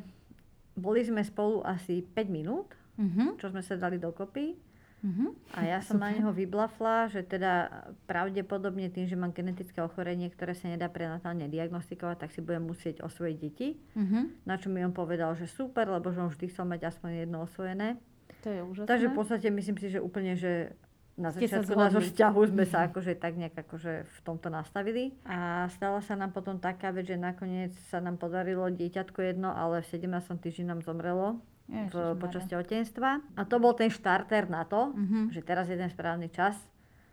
boli 0.78 1.02
sme 1.02 1.26
spolu 1.26 1.66
asi 1.66 2.06
5 2.06 2.30
minút 2.30 2.70
uh-huh. 2.98 3.38
čo 3.38 3.54
sme 3.54 3.62
sa 3.62 3.78
dali 3.78 4.02
dokopy. 4.02 4.58
Uh-huh. 4.98 5.30
A 5.54 5.62
ja 5.62 5.80
som 5.86 6.02
Super. 6.02 6.10
na 6.10 6.18
neho 6.18 6.32
vyblafla, 6.34 7.14
že 7.14 7.22
teda 7.22 7.70
pravdepodobne 8.10 8.90
tým, 8.90 9.06
že 9.06 9.14
mám 9.14 9.30
genetické 9.30 9.78
ochorenie, 9.86 10.34
ktoré 10.34 10.58
sa 10.58 10.74
nedá 10.74 10.90
prenatálne 10.90 11.46
diagnostikovať, 11.46 12.26
tak 12.26 12.34
si 12.34 12.42
budem 12.42 12.66
musieť 12.66 13.06
osvojiť 13.06 13.36
deti. 13.38 13.78
Uh-huh. 13.94 14.34
Na 14.50 14.58
čo 14.58 14.74
mi 14.74 14.82
on 14.82 14.92
povedal, 14.92 15.38
že 15.38 15.46
super, 15.46 15.86
lebo 15.86 16.10
že 16.10 16.26
on 16.26 16.34
vždy 16.34 16.50
chcel 16.50 16.66
mať 16.66 16.90
aspoň 16.90 17.30
jedno 17.30 17.46
osvojené. 17.46 18.02
To 18.42 18.48
je 18.50 18.62
úžasné. 18.66 18.90
Takže 18.90 19.08
v 19.14 19.16
podstate 19.16 19.48
myslím 19.54 19.78
si, 19.78 19.88
že 19.94 20.00
úplne, 20.02 20.34
že 20.34 20.74
na 21.18 21.34
začiatku 21.34 21.74
nášho 21.74 22.02
vzťahu 22.06 22.42
sme 22.54 22.66
sa 22.70 22.86
akože 22.90 23.18
tak 23.18 23.34
nejak 23.42 23.58
akože 23.58 24.06
v 24.06 24.20
tomto 24.22 24.54
nastavili. 24.54 25.18
A 25.26 25.66
stala 25.74 25.98
sa 26.06 26.14
nám 26.14 26.30
potom 26.30 26.62
taká 26.62 26.94
vec, 26.94 27.10
že 27.10 27.18
nakoniec 27.18 27.74
sa 27.90 27.98
nám 27.98 28.22
podarilo 28.22 28.70
dieťatko 28.70 29.18
jedno, 29.26 29.50
ale 29.50 29.82
v 29.82 29.90
17. 29.98 30.38
týždni 30.38 30.70
nám 30.70 30.86
zomrelo 30.86 31.42
v, 31.68 32.16
počas 32.16 32.48
tehotenstva. 32.48 33.22
A 33.36 33.42
to 33.44 33.60
bol 33.60 33.76
ten 33.76 33.92
štarter 33.92 34.48
na 34.48 34.64
to, 34.64 34.96
uh-huh. 34.96 35.28
že 35.30 35.44
teraz 35.44 35.68
je 35.68 35.76
ten 35.76 35.92
správny 35.92 36.32
čas 36.32 36.56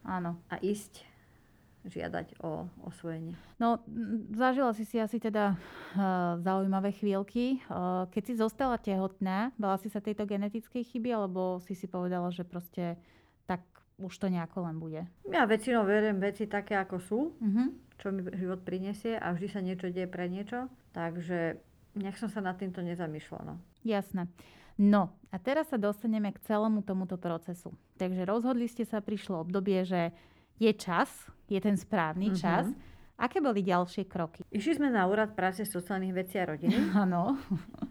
Áno. 0.06 0.38
a 0.46 0.56
ísť 0.62 1.02
žiadať 1.84 2.40
o 2.40 2.64
osvojenie. 2.88 3.36
No, 3.60 3.84
zažila 4.32 4.72
si 4.72 4.88
si 4.88 4.96
asi 4.96 5.20
teda 5.20 5.52
uh, 5.52 6.40
zaujímavé 6.40 6.96
chvíľky. 6.96 7.60
Uh, 7.68 8.08
keď 8.08 8.22
si 8.24 8.34
zostala 8.40 8.80
tehotná, 8.80 9.52
bala 9.60 9.76
si 9.76 9.92
sa 9.92 10.00
tejto 10.00 10.24
genetickej 10.24 10.80
chyby, 10.80 11.12
alebo 11.12 11.60
si 11.60 11.76
si 11.76 11.84
povedala, 11.84 12.32
že 12.32 12.40
proste 12.48 12.96
tak 13.44 13.60
už 14.00 14.16
to 14.16 14.32
nejako 14.32 14.64
len 14.64 14.80
bude? 14.80 15.04
Ja 15.28 15.44
väčšinou 15.44 15.84
verím 15.84 16.24
veci 16.24 16.48
také, 16.48 16.80
ako 16.80 16.96
sú, 17.04 17.20
uh-huh. 17.36 17.68
čo 18.00 18.08
mi 18.16 18.24
život 18.32 18.64
prinesie 18.64 19.20
a 19.20 19.36
vždy 19.36 19.48
sa 19.52 19.60
niečo 19.60 19.92
deje 19.92 20.08
pre 20.08 20.24
niečo. 20.32 20.72
Takže 20.96 21.60
nejak 21.94 22.18
som 22.18 22.28
sa 22.30 22.42
nad 22.42 22.58
týmto 22.58 22.82
nezamýšľala. 22.82 23.54
No. 23.54 23.54
Jasné. 23.86 24.26
No 24.74 25.14
a 25.30 25.38
teraz 25.38 25.70
sa 25.70 25.78
dostaneme 25.78 26.34
k 26.34 26.42
celému 26.42 26.82
tomuto 26.82 27.14
procesu. 27.14 27.70
Takže 27.94 28.26
rozhodli 28.26 28.66
ste 28.66 28.82
sa, 28.82 28.98
prišlo 28.98 29.46
obdobie, 29.46 29.86
že 29.86 30.10
je 30.58 30.70
čas, 30.74 31.10
je 31.46 31.58
ten 31.62 31.78
správny 31.78 32.34
mm-hmm. 32.34 32.42
čas. 32.42 32.66
Aké 33.14 33.38
boli 33.38 33.62
ďalšie 33.62 34.10
kroky? 34.10 34.42
Išli 34.50 34.82
sme 34.82 34.90
na 34.90 35.06
úrad 35.06 35.38
práce 35.38 35.62
sociálnych 35.62 36.10
vecí 36.10 36.34
a 36.42 36.50
rodiny. 36.50 36.74
Áno. 37.06 37.38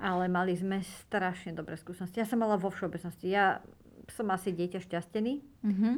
ale 0.03 0.27
mali 0.27 0.51
sme 0.51 0.83
strašne 1.07 1.55
dobré 1.55 1.79
skúsenosti. 1.79 2.19
Ja 2.19 2.27
som 2.27 2.43
mala 2.43 2.59
vo 2.59 2.67
všeobecnosti. 2.67 3.31
Ja 3.31 3.63
som 4.11 4.27
asi 4.35 4.51
dieťa 4.51 4.83
šťastený. 4.83 5.33
Mm-hmm. 5.63 5.93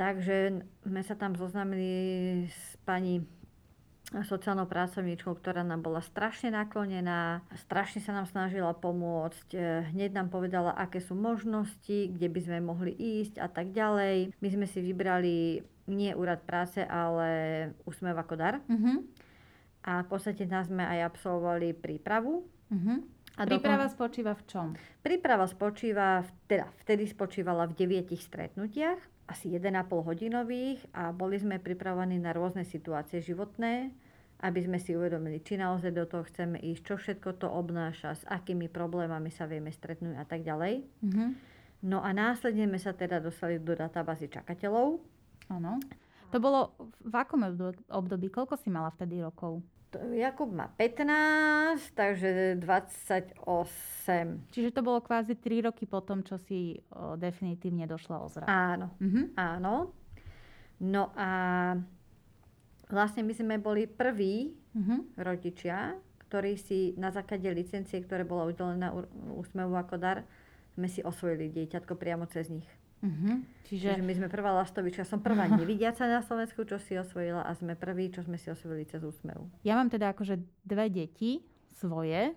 Takže 0.00 0.64
sme 0.88 1.02
sa 1.04 1.12
tam 1.12 1.36
zoznámili 1.36 2.48
s 2.48 2.80
pani 2.88 3.20
sociálnou 4.20 4.68
pracovníčkou, 4.68 5.32
ktorá 5.40 5.64
nám 5.64 5.80
bola 5.80 6.04
strašne 6.04 6.52
naklonená, 6.52 7.40
strašne 7.64 8.04
sa 8.04 8.12
nám 8.12 8.28
snažila 8.28 8.76
pomôcť, 8.76 9.48
e, 9.56 9.58
hneď 9.96 10.12
nám 10.12 10.28
povedala, 10.28 10.76
aké 10.76 11.00
sú 11.00 11.16
možnosti, 11.16 12.12
kde 12.12 12.28
by 12.28 12.40
sme 12.44 12.58
mohli 12.60 12.92
ísť 12.92 13.40
a 13.40 13.48
tak 13.48 13.72
ďalej. 13.72 14.36
My 14.36 14.48
sme 14.52 14.66
si 14.68 14.84
vybrali 14.84 15.64
nie 15.88 16.12
úrad 16.12 16.44
práce, 16.44 16.84
ale 16.84 17.28
úsmev 17.88 18.14
ako 18.14 18.34
dar. 18.36 18.60
Uh-huh. 18.68 19.02
A 19.82 20.04
v 20.04 20.08
podstate 20.12 20.46
nás 20.46 20.70
sme 20.70 20.84
aj 20.84 21.10
absolvovali 21.10 21.74
prípravu. 21.74 22.46
Uh-huh. 22.70 23.02
A 23.40 23.48
Príprava 23.48 23.88
dokon... 23.88 23.96
spočíva 23.96 24.32
v 24.36 24.44
čom? 24.44 24.66
Príprava 25.00 25.48
spočíva, 25.48 26.20
v, 26.20 26.30
teda 26.52 26.68
vtedy 26.84 27.08
spočívala 27.08 27.64
v 27.64 27.76
deviatich 27.80 28.20
stretnutiach, 28.28 29.00
asi 29.32 29.48
1,5 29.48 29.88
hodinových 29.88 30.84
a 30.92 31.16
boli 31.16 31.40
sme 31.40 31.56
pripravení 31.56 32.20
na 32.20 32.36
rôzne 32.36 32.68
situácie 32.68 33.24
životné, 33.24 33.88
aby 34.42 34.60
sme 34.66 34.82
si 34.82 34.98
uvedomili, 34.98 35.38
či 35.38 35.54
naozaj 35.54 35.94
do 35.94 36.04
toho 36.04 36.26
chceme 36.26 36.58
ísť, 36.58 36.82
čo 36.82 36.94
všetko 36.98 37.38
to 37.38 37.46
obnáša, 37.46 38.18
s 38.18 38.24
akými 38.26 38.66
problémami 38.66 39.30
sa 39.30 39.46
vieme 39.46 39.70
stretnúť 39.70 40.18
a 40.18 40.24
tak 40.26 40.42
ďalej. 40.42 40.82
Mm-hmm. 40.82 41.28
No 41.86 42.02
a 42.02 42.10
následne 42.10 42.66
sme 42.66 42.78
sa 42.82 42.90
teda 42.94 43.22
dostali 43.22 43.62
do 43.62 43.74
databázy 43.74 44.26
čakateľov. 44.30 44.98
Áno. 45.50 45.78
To 46.34 46.38
bolo 46.42 46.74
v 47.02 47.14
akom 47.14 47.44
období? 47.90 48.30
Koľko 48.30 48.58
si 48.58 48.70
mala 48.70 48.90
vtedy 48.94 49.22
rokov? 49.22 49.62
Jakub 49.92 50.48
má 50.48 50.72
15, 50.80 51.92
takže 51.92 52.56
28. 52.56 53.36
Čiže 54.48 54.70
to 54.72 54.80
bolo 54.80 55.04
kvázi 55.04 55.36
3 55.36 55.68
roky 55.68 55.84
po 55.84 56.00
tom, 56.00 56.24
čo 56.24 56.40
si 56.40 56.80
o, 56.96 57.12
definitívne 57.20 57.84
došla 57.84 58.16
o 58.24 58.26
zrak. 58.32 58.48
Áno, 58.48 58.96
mm-hmm. 58.96 59.24
áno. 59.36 59.92
No 60.80 61.12
a 61.12 61.30
vlastne 62.88 63.22
my 63.22 63.34
sme 63.36 63.56
boli 63.60 63.86
prví 63.86 64.54
mm-hmm. 64.74 65.00
rodičia, 65.20 65.94
ktorí 66.32 66.56
si 66.56 66.96
na 66.96 67.12
základe 67.12 67.52
licencie, 67.52 68.00
ktoré 68.00 68.24
bola 68.24 68.48
udelená 68.48 68.96
úsmevu 69.36 69.76
ako 69.76 70.00
dar, 70.00 70.24
sme 70.72 70.88
si 70.88 71.04
osvojili 71.04 71.52
dieťatko 71.52 71.92
priamo 72.00 72.24
cez 72.24 72.48
nich. 72.48 72.64
Uh-huh. 73.02 73.42
Čiže... 73.66 73.98
Čiže 73.98 74.06
my 74.06 74.14
sme 74.16 74.28
prvá 74.32 74.54
lastovička, 74.56 75.04
som 75.04 75.20
prvá 75.20 75.50
nevidiaca 75.52 76.08
na 76.08 76.24
Slovensku, 76.24 76.64
čo 76.64 76.80
si 76.80 76.96
osvojila 76.96 77.44
a 77.44 77.52
sme 77.52 77.76
prví, 77.76 78.08
čo 78.14 78.24
sme 78.24 78.40
si 78.40 78.48
osvojili 78.48 78.88
cez 78.88 79.04
úsmev. 79.04 79.44
Ja 79.66 79.76
mám 79.76 79.90
teda 79.92 80.14
akože 80.16 80.40
dve 80.64 80.88
deti 80.88 81.44
svoje 81.76 82.32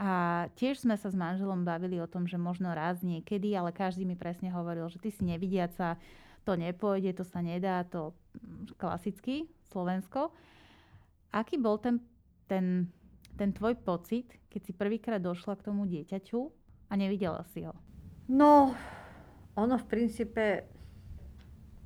a 0.00 0.46
tiež 0.56 0.86
sme 0.86 0.96
sa 0.96 1.10
s 1.10 1.16
manželom 1.18 1.66
bavili 1.66 2.00
o 2.00 2.08
tom, 2.08 2.24
že 2.24 2.40
možno 2.40 2.72
raz 2.72 3.02
niekedy, 3.04 3.52
ale 3.54 3.74
každý 3.74 4.08
mi 4.08 4.16
presne 4.16 4.48
hovoril, 4.54 4.88
že 4.88 5.02
ty 5.02 5.10
si 5.10 5.22
nevidiaca, 5.26 5.98
to 6.48 6.56
nepôjde, 6.56 7.12
to 7.12 7.24
sa 7.26 7.44
nedá, 7.44 7.82
to 7.84 8.14
klasicky, 8.76 9.48
Slovensko. 9.68 10.30
Aký 11.34 11.58
bol 11.58 11.78
ten, 11.82 11.98
ten, 12.46 12.88
ten 13.34 13.50
tvoj 13.50 13.74
pocit, 13.82 14.38
keď 14.50 14.60
si 14.62 14.72
prvýkrát 14.74 15.18
došla 15.18 15.58
k 15.58 15.66
tomu 15.66 15.86
dieťaťu 15.90 16.40
a 16.90 16.92
nevidela 16.94 17.42
si 17.50 17.66
ho? 17.66 17.74
No, 18.30 18.72
ono 19.58 19.74
v 19.76 19.86
princípe, 19.86 20.64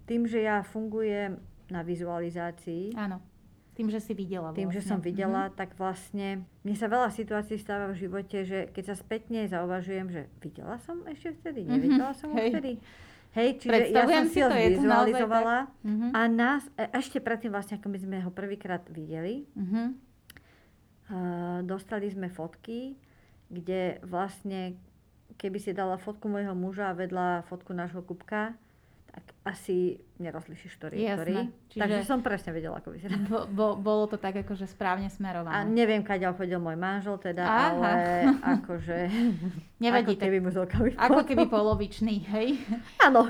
tým, 0.05 0.25
že 0.25 0.45
ja 0.45 0.64
fungujem 0.64 1.40
na 1.69 1.85
vizualizácii, 1.85 2.97
Áno. 2.97 3.21
Tým, 3.78 3.95
že 3.95 4.02
si 4.02 4.11
videla. 4.11 4.50
Tým, 4.50 4.75
vlastne. 4.75 4.83
že 4.83 4.90
som 4.90 4.99
videla, 4.99 5.47
mm-hmm. 5.47 5.55
tak 5.55 5.78
vlastne 5.78 6.43
mne 6.67 6.75
sa 6.75 6.90
veľa 6.90 7.14
situácií 7.14 7.62
stáva 7.62 7.95
v 7.95 8.11
živote, 8.11 8.43
že 8.43 8.67
keď 8.75 8.90
sa 8.90 8.97
spätne 8.99 9.47
zauvažujem, 9.47 10.11
že 10.11 10.26
videla 10.43 10.83
som 10.83 11.07
ešte 11.07 11.38
vtedy, 11.38 11.62
nevidela 11.62 12.11
mm-hmm. 12.11 12.19
som 12.19 12.35
Hej. 12.35 12.59
vtedy. 12.59 12.73
Hej, 13.38 13.62
čiže 13.62 13.95
ja 13.95 14.02
som 14.02 14.26
si 14.26 14.42
ho 14.42 14.50
vizualizovala 14.50 15.71
mm-hmm. 15.87 16.11
a 16.11 16.21
nás, 16.26 16.66
e, 16.75 16.90
ešte 16.90 17.23
predtým 17.23 17.54
vlastne, 17.54 17.78
ako 17.78 17.87
my 17.87 17.99
sme 18.02 18.16
ho 18.26 18.35
prvýkrát 18.35 18.83
videli, 18.90 19.47
mm-hmm. 19.54 19.87
uh, 21.14 21.59
dostali 21.62 22.11
sme 22.11 22.26
fotky, 22.35 22.99
kde 23.47 24.02
vlastne 24.02 24.75
keby 25.38 25.62
si 25.62 25.71
dala 25.71 26.02
fotku 26.02 26.26
môjho 26.26 26.59
muža 26.59 26.90
a 26.90 26.99
vedľa 26.99 27.47
fotku 27.47 27.71
nášho 27.71 28.02
kubka, 28.02 28.59
tak 29.19 29.35
asi 29.43 29.99
nerozlišíš, 30.23 30.73
ktorý 30.79 30.95
je 30.95 31.11
ktorý. 31.11 31.35
Čiže 31.75 31.83
Takže 31.83 32.01
som 32.07 32.23
presne 32.23 32.51
vedela, 32.55 32.79
ako 32.79 32.95
vyzerá. 32.95 33.19
Bo, 33.27 33.51
bo, 33.51 33.67
bolo 33.75 34.07
to 34.07 34.17
tak 34.17 34.39
akože 34.39 34.71
správne 34.71 35.11
smerované. 35.11 35.55
A 35.55 35.67
neviem, 35.67 36.07
kadiaľ 36.07 36.39
chodil 36.39 36.63
môj 36.63 36.79
manžel 36.79 37.19
teda, 37.19 37.43
Aha. 37.43 37.67
ale 37.75 37.91
akože... 38.59 38.97
Nevadí. 39.83 40.15
Ako 40.15 40.23
keby 40.23 40.39
mu 40.39 40.51
Ako 40.95 41.21
keby 41.27 41.45
polovičný, 41.51 42.23
hej? 42.31 42.63
Áno. 43.03 43.27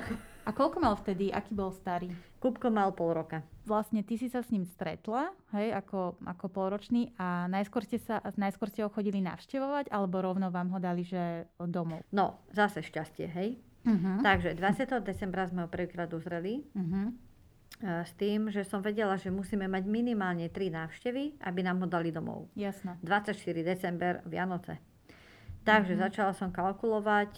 A 0.49 0.51
koľko 0.57 0.81
mal 0.81 0.97
vtedy? 0.97 1.29
Aký 1.29 1.53
bol 1.53 1.69
starý? 1.77 2.09
Kupko 2.41 2.73
mal 2.73 2.97
pol 2.97 3.13
roka. 3.13 3.45
Vlastne 3.69 4.01
ty 4.01 4.17
si 4.17 4.33
sa 4.33 4.41
s 4.41 4.49
ním 4.49 4.65
stretla, 4.65 5.29
hej, 5.53 5.77
ako, 5.77 6.17
ako 6.25 6.47
polročný 6.49 7.13
a 7.21 7.45
najskôr 7.53 7.85
ste, 7.85 8.01
sa, 8.01 8.25
najskôr 8.41 8.73
ste 8.73 8.81
ho 8.81 8.89
chodili 8.89 9.21
navštevovať, 9.21 9.93
alebo 9.93 10.25
rovno 10.25 10.49
vám 10.49 10.73
ho 10.73 10.81
dali, 10.81 11.05
že 11.05 11.45
domov? 11.61 12.01
No, 12.09 12.41
zase 12.57 12.81
šťastie, 12.81 13.29
hej. 13.29 13.61
Uh-huh. 13.89 14.21
Takže 14.21 14.53
20. 14.53 15.01
decembra 15.01 15.49
sme 15.49 15.65
ho 15.65 15.69
prvýkrát 15.73 16.13
uzreli. 16.13 16.69
Uh-huh. 16.77 17.17
S 17.81 18.13
tým, 18.19 18.53
že 18.53 18.67
som 18.67 18.85
vedela, 18.85 19.17
že 19.17 19.33
musíme 19.33 19.65
mať 19.65 19.89
minimálne 19.89 20.51
3 20.53 20.69
návštevy, 20.69 21.41
aby 21.41 21.61
nám 21.65 21.81
ho 21.81 21.89
dali 21.89 22.13
domov. 22.13 22.53
Jasné. 22.53 23.01
24 23.01 23.33
december, 23.65 24.21
Vianoce. 24.29 24.77
Takže 25.65 25.97
uh-huh. 25.97 26.05
začala 26.11 26.33
som 26.37 26.53
kalkulovať. 26.53 27.33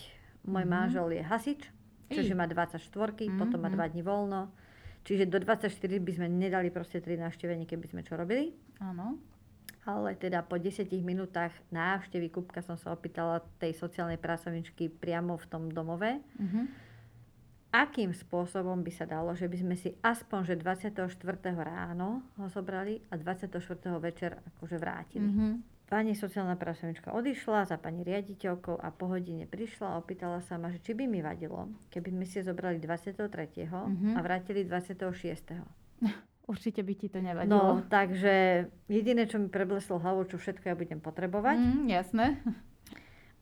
Môj 0.49 0.65
uh-huh. 0.65 0.73
manžel 0.73 1.07
je 1.13 1.23
hasič, 1.23 1.61
čiže 2.09 2.33
má 2.33 2.49
24, 2.49 2.81
mm-hmm. 2.81 3.39
potom 3.39 3.61
má 3.61 3.69
2 3.69 3.93
dní 3.93 4.03
voľno. 4.03 4.49
Čiže 5.05 5.29
do 5.29 5.39
24 5.41 5.69
by 6.01 6.13
sme 6.17 6.29
nedali 6.29 6.73
proste 6.73 7.01
3 7.01 7.21
návštevení, 7.21 7.69
keby 7.69 7.87
sme 7.89 8.01
čo 8.01 8.17
robili. 8.17 8.57
Áno. 8.81 9.21
Ale 9.89 10.13
teda 10.13 10.45
po 10.45 10.61
10 10.61 10.93
minútach 11.01 11.57
návštevy 11.73 12.29
Kupka 12.29 12.61
som 12.61 12.77
sa 12.77 12.93
opýtala 12.93 13.41
tej 13.57 13.73
sociálnej 13.73 14.21
pracovničky 14.21 14.93
priamo 14.93 15.41
v 15.41 15.47
tom 15.49 15.73
domove, 15.73 16.21
mm-hmm. 16.21 16.65
akým 17.73 18.13
spôsobom 18.13 18.85
by 18.85 18.93
sa 18.93 19.09
dalo, 19.09 19.33
že 19.33 19.49
by 19.49 19.57
sme 19.57 19.77
si 19.81 19.97
aspoň, 20.05 20.53
že 20.53 20.55
24. 20.61 21.01
ráno 21.57 22.21
ho 22.37 22.47
zobrali 22.53 23.01
a 23.09 23.17
24. 23.17 23.57
večer 23.97 24.37
akože 24.57 24.77
vrátili. 24.77 25.25
Mm-hmm. 25.25 25.53
Pani 25.91 26.15
sociálna 26.15 26.55
pracovníčka 26.55 27.11
odišla 27.11 27.67
za 27.67 27.75
pani 27.75 28.07
riaditeľkou 28.07 28.79
a 28.79 28.95
po 28.95 29.11
hodine 29.11 29.49
prišla 29.51 29.97
a 29.97 29.99
opýtala 29.99 30.39
sa 30.39 30.55
ma, 30.55 30.71
že 30.71 30.79
či 30.79 30.95
by 30.95 31.09
mi 31.11 31.19
vadilo, 31.19 31.67
keby 31.91 32.15
sme 32.15 32.25
si 32.31 32.47
zobrali 32.47 32.79
23. 32.79 33.27
Mm-hmm. 33.27 34.15
a 34.15 34.19
vrátili 34.23 34.63
26. 34.63 35.03
Určite 36.51 36.83
by 36.83 36.95
ti 36.99 37.07
to 37.07 37.23
nevadilo. 37.23 37.55
No, 37.55 37.87
takže 37.87 38.67
jediné, 38.91 39.31
čo 39.31 39.39
mi 39.39 39.47
prebleslo 39.47 40.03
hlavou, 40.03 40.27
čo 40.27 40.35
všetko 40.35 40.67
ja 40.67 40.75
budem 40.75 40.99
potrebovať. 40.99 41.63
Mm, 41.63 41.87
jasné. 41.87 42.27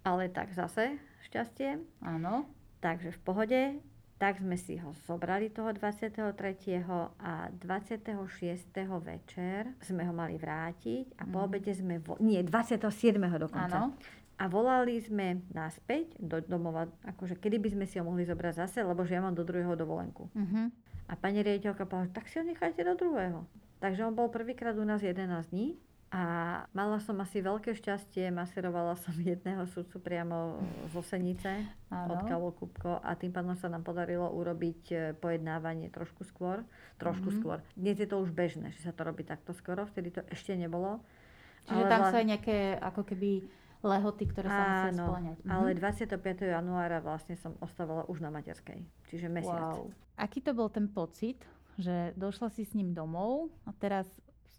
Ale 0.08 0.28
tak 0.28 0.52
zase 0.52 1.00
šťastie. 1.32 1.80
Áno. 2.04 2.44
Takže 2.84 3.16
v 3.16 3.20
pohode 3.24 3.60
tak 4.18 4.42
sme 4.42 4.58
si 4.58 4.74
ho 4.82 4.90
zobrali 5.06 5.46
toho 5.48 5.70
23. 5.70 6.34
a 7.22 7.32
26. 7.54 8.18
večer 8.98 9.60
sme 9.78 10.02
ho 10.02 10.12
mali 10.12 10.34
vrátiť 10.34 11.14
a 11.16 11.24
po 11.24 11.38
mhm. 11.38 11.44
obede 11.46 11.72
sme, 11.72 12.02
vo, 12.02 12.18
nie, 12.18 12.42
27. 12.42 13.14
dokonca. 13.38 13.78
Áno. 13.78 13.94
A 14.38 14.46
volali 14.46 15.02
sme 15.02 15.42
naspäť 15.50 16.14
do 16.18 16.38
domova, 16.38 16.86
akože 17.02 17.42
kedy 17.42 17.58
by 17.58 17.68
sme 17.74 17.84
si 17.90 17.98
ho 17.98 18.06
mohli 18.06 18.22
zobrať 18.22 18.54
zase, 18.54 18.78
lebo 18.86 19.02
že 19.02 19.18
ja 19.18 19.22
mám 19.22 19.34
do 19.34 19.42
druhého 19.42 19.74
dovolenku. 19.74 20.30
Uh-huh. 20.30 20.70
A 21.08 21.16
pani 21.16 21.40
riaditeľka 21.40 21.88
povedala, 21.88 22.12
tak 22.12 22.28
si 22.28 22.36
ho 22.36 22.44
nechajte 22.44 22.84
do 22.84 22.94
druhého. 22.94 23.48
Takže 23.80 24.04
on 24.04 24.14
bol 24.14 24.28
prvýkrát 24.28 24.76
u 24.76 24.84
nás 24.84 25.00
11 25.00 25.24
dní 25.48 25.80
a 26.08 26.24
mala 26.72 27.04
som 27.04 27.20
asi 27.20 27.44
veľké 27.44 27.76
šťastie, 27.76 28.32
maserovala 28.32 28.96
som 28.96 29.12
jedného 29.32 29.68
sudcu 29.68 30.00
priamo 30.00 30.56
zo 30.88 31.04
Senice 31.04 31.68
Áno. 31.92 32.16
od 32.16 32.20
Kavokúbko 32.24 33.04
a 33.04 33.12
tým 33.12 33.28
pádom 33.28 33.52
sa 33.60 33.68
nám 33.68 33.84
podarilo 33.84 34.24
urobiť 34.32 34.82
e, 34.88 34.96
pojednávanie 35.20 35.92
trošku 35.92 36.24
skôr. 36.24 36.64
Trošku 36.96 37.28
mm-hmm. 37.28 37.40
skôr. 37.44 37.58
Dnes 37.76 38.00
je 38.00 38.08
to 38.08 38.24
už 38.24 38.32
bežné, 38.32 38.72
že 38.72 38.88
sa 38.88 38.92
to 38.96 39.04
robí 39.04 39.20
takto 39.20 39.52
skoro, 39.52 39.84
vtedy 39.84 40.08
to 40.08 40.24
ešte 40.32 40.56
nebolo. 40.56 41.04
Čiže 41.68 41.84
ale 41.84 41.92
tam 41.92 42.00
sú 42.08 42.16
aj 42.16 42.26
nejaké 42.26 42.56
ako 42.80 43.02
keby 43.04 43.30
lehoty, 43.82 44.24
ktoré 44.26 44.48
sa 44.50 44.64
musia 44.90 45.06
splňať. 45.06 45.38
Mhm. 45.44 45.50
ale 45.54 45.68
25. 45.78 46.18
januára 46.50 46.98
vlastne 46.98 47.38
som 47.38 47.54
ostávala 47.62 48.02
už 48.10 48.18
na 48.18 48.30
materskej, 48.34 48.82
čiže 49.10 49.30
mesiac. 49.30 49.78
Wow. 49.78 49.94
Aký 50.18 50.42
to 50.42 50.50
bol 50.50 50.66
ten 50.66 50.90
pocit, 50.90 51.46
že 51.78 52.10
došla 52.18 52.50
si 52.50 52.66
s 52.66 52.74
ním 52.74 52.90
domov 52.90 53.54
a 53.62 53.70
teraz 53.70 54.10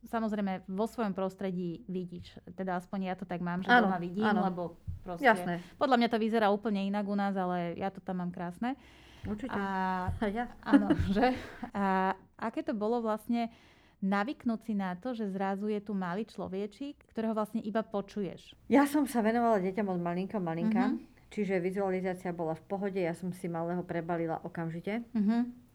samozrejme 0.07 0.63
vo 0.71 0.87
svojom 0.87 1.11
prostredí 1.11 1.83
vidíš. 1.91 2.39
Teda 2.55 2.79
aspoň 2.79 3.11
ja 3.11 3.15
to 3.19 3.27
tak 3.27 3.43
mám, 3.43 3.59
že 3.59 3.67
ano, 3.67 3.91
doma 3.91 3.99
vidím, 3.99 4.23
ano. 4.23 4.47
lebo 4.47 4.61
proste... 5.03 5.27
Jasné. 5.27 5.59
Podľa 5.75 5.97
mňa 5.99 6.09
to 6.15 6.17
vyzerá 6.23 6.47
úplne 6.47 6.87
inak 6.87 7.03
u 7.03 7.15
nás, 7.19 7.35
ale 7.35 7.75
ja 7.75 7.91
to 7.91 7.99
tam 7.99 8.23
mám 8.23 8.31
krásne. 8.31 8.79
Určite. 9.27 9.51
A, 9.51 10.07
a 10.15 10.25
ja. 10.39 10.47
Áno, 10.63 10.95
že? 11.11 11.35
A 11.75 12.15
aké 12.39 12.63
to 12.63 12.71
bolo 12.71 13.03
vlastne 13.03 13.51
navyknúť 13.99 14.59
si 14.63 14.73
na 14.75 14.95
to, 14.95 15.11
že 15.11 15.31
zrazu 15.31 15.67
je 15.67 15.79
tu 15.83 15.91
malý 15.95 16.23
človečík, 16.23 16.95
ktorého 17.11 17.35
vlastne 17.35 17.59
iba 17.63 17.83
počuješ? 17.83 18.55
Ja 18.71 18.87
som 18.87 19.05
sa 19.05 19.19
venovala 19.19 19.59
deťom 19.59 19.87
od 19.87 19.99
malinka, 19.99 20.37
malinka. 20.39 20.95
Mm-hmm. 20.95 21.27
Čiže 21.29 21.61
vizualizácia 21.61 22.33
bola 22.33 22.57
v 22.57 22.63
pohode, 22.65 22.97
ja 22.97 23.13
som 23.13 23.29
si 23.29 23.45
malého 23.45 23.85
prebalila 23.85 24.41
okamžite. 24.41 25.05
Mm-hmm 25.13 25.69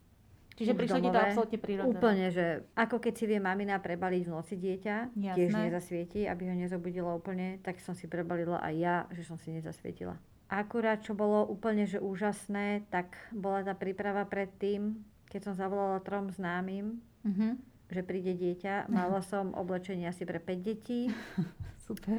Čiže 0.54 0.72
prišlo 0.78 1.02
ti 1.02 1.10
to 1.10 1.18
absolútne 1.18 1.58
prirodzené. 1.58 1.98
Úplne, 1.98 2.26
že 2.30 2.46
ako 2.78 3.02
keď 3.02 3.12
si 3.18 3.24
vie 3.26 3.42
mamina 3.42 3.82
prebaliť 3.82 4.22
v 4.22 4.30
noci 4.30 4.54
dieťa, 4.54 4.96
tiež 5.34 5.50
Jasné. 5.50 5.66
nezasvieti, 5.66 6.20
aby 6.30 6.46
ho 6.46 6.54
nezobudila 6.54 7.10
úplne, 7.10 7.58
tak 7.66 7.82
som 7.82 7.98
si 7.98 8.06
prebalila 8.06 8.62
aj 8.62 8.74
ja, 8.78 8.96
že 9.10 9.26
som 9.26 9.34
si 9.34 9.50
nezasvietila. 9.50 10.14
Akurát, 10.46 11.02
čo 11.02 11.18
bolo 11.18 11.42
úplne 11.50 11.90
že 11.90 11.98
úžasné, 11.98 12.86
tak 12.86 13.18
bola 13.34 13.66
tá 13.66 13.74
príprava 13.74 14.22
predtým, 14.30 15.02
keď 15.26 15.50
som 15.50 15.54
zavolala 15.58 15.98
trom 16.06 16.30
známym, 16.30 17.02
Mhm. 17.24 17.73
Že 17.94 18.02
príde 18.02 18.34
dieťa. 18.34 18.90
Mala 18.90 19.22
som 19.30 19.54
oblečenie 19.54 20.04
asi 20.04 20.26
pre 20.26 20.42
5 20.42 20.58
detí 20.60 21.14
Super. 21.86 22.18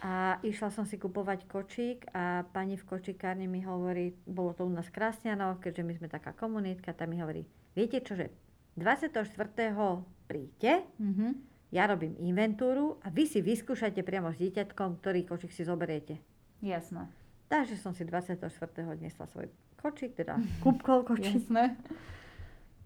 a 0.00 0.40
išla 0.40 0.70
som 0.70 0.86
si 0.86 0.96
kupovať 0.96 1.44
kočík 1.44 2.08
a 2.10 2.48
pani 2.48 2.74
v 2.74 2.86
kočikárni 2.86 3.44
mi 3.44 3.60
hovorí, 3.60 4.16
bolo 4.24 4.54
to 4.54 4.64
u 4.64 4.70
nás 4.70 4.88
v 4.88 4.96
Krásňanoch, 4.96 5.58
keďže 5.58 5.82
my 5.82 5.92
sme 5.94 6.08
taká 6.08 6.32
komunitka, 6.32 6.94
tá 6.94 7.04
mi 7.04 7.18
hovorí, 7.18 7.44
viete 7.74 7.98
čože, 7.98 8.30
24. 8.78 10.06
príďte, 10.24 10.86
Mhm. 10.96 11.26
ja 11.70 11.84
robím 11.84 12.14
inventúru 12.16 12.96
a 13.02 13.10
vy 13.10 13.26
si 13.26 13.42
vyskúšajte 13.42 14.00
priamo 14.00 14.30
s 14.30 14.38
dieťatkom, 14.38 15.02
ktorý 15.02 15.26
kočík 15.26 15.50
si 15.50 15.62
zoberiete. 15.62 16.22
Jasné. 16.62 17.10
Takže 17.50 17.76
som 17.76 17.92
si 17.92 18.06
24. 18.06 18.48
odnesla 18.86 19.26
svoj 19.28 19.50
kočík, 19.76 20.14
teda 20.14 20.38
kúbkol 20.64 21.02
kočík. 21.02 21.42
Jasné. 21.42 21.74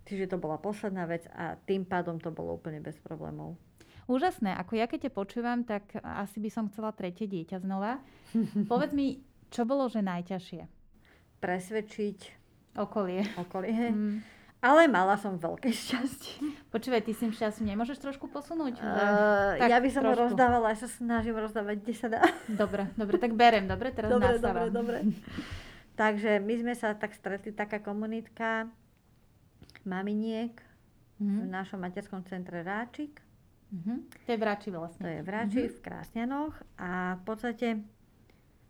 Čiže 0.06 0.30
to 0.30 0.36
bola 0.38 0.56
posledná 0.56 1.02
vec 1.04 1.26
a 1.34 1.58
tým 1.66 1.82
pádom 1.82 2.22
to 2.22 2.30
bolo 2.30 2.54
úplne 2.54 2.78
bez 2.78 2.94
problémov. 3.02 3.58
Úžasné. 4.06 4.54
Ako 4.54 4.78
ja 4.78 4.86
keď 4.86 5.10
ťa 5.10 5.12
počúvam, 5.18 5.66
tak 5.66 5.98
asi 5.98 6.38
by 6.38 6.46
som 6.46 6.70
chcela 6.70 6.94
tretie 6.94 7.26
dieťa 7.26 7.58
znova. 7.58 7.98
Povedz 8.70 8.94
mi, 8.94 9.18
čo 9.50 9.66
bolo, 9.66 9.90
že 9.90 9.98
najťažšie? 10.06 10.62
Presvedčiť 11.42 12.18
Okolie. 12.78 13.24
okolie. 13.34 13.90
Mm. 13.90 14.16
Ale 14.64 14.88
mala 14.88 15.20
som 15.20 15.36
veľké 15.36 15.68
šťastie. 15.68 16.70
Počúvaj, 16.72 17.04
ty 17.04 17.12
si 17.12 17.28
šťastie 17.28 17.66
nemôžeš 17.66 18.00
trošku 18.00 18.26
posunúť? 18.30 18.80
Uh, 18.80 19.58
Tak 19.60 19.68
ja 19.68 19.78
by 19.82 19.90
som 19.92 20.02
trošku. 20.02 20.22
rozdávala, 20.32 20.72
ja 20.72 20.78
sa 20.80 20.88
snažím 20.88 21.36
rozdávať, 21.36 21.76
kde 21.84 21.94
sa 21.94 22.08
dá. 22.08 22.22
Dobre, 22.48 22.88
dobre, 22.96 23.16
tak 23.20 23.36
berem, 23.36 23.68
dobre, 23.68 23.92
teraz 23.92 24.10
Dobre, 24.10 24.40
dobre, 24.40 24.64
dobre. 24.72 24.98
Takže 26.00 26.40
my 26.40 26.54
sme 26.60 26.74
sa 26.76 26.92
tak 26.96 27.16
stretli, 27.16 27.52
taká 27.52 27.80
komunitka 27.80 28.68
maminiek 29.86 30.52
v 31.16 31.24
Mhm. 31.24 31.48
našom 31.48 31.78
materskom 31.78 32.20
centre 32.22 32.60
Ráčik. 32.60 33.22
Mhm. 33.68 33.94
To 34.20 34.28
je 34.28 34.36
vrači 34.36 34.68
vlastne. 34.68 35.00
To 35.00 35.08
je 35.08 35.20
v 35.20 35.28
Ráči, 35.28 35.62
v 35.66 35.80
Krásňanoch 35.80 36.54
a 36.76 36.90
v 37.14 37.22
podstate 37.24 37.66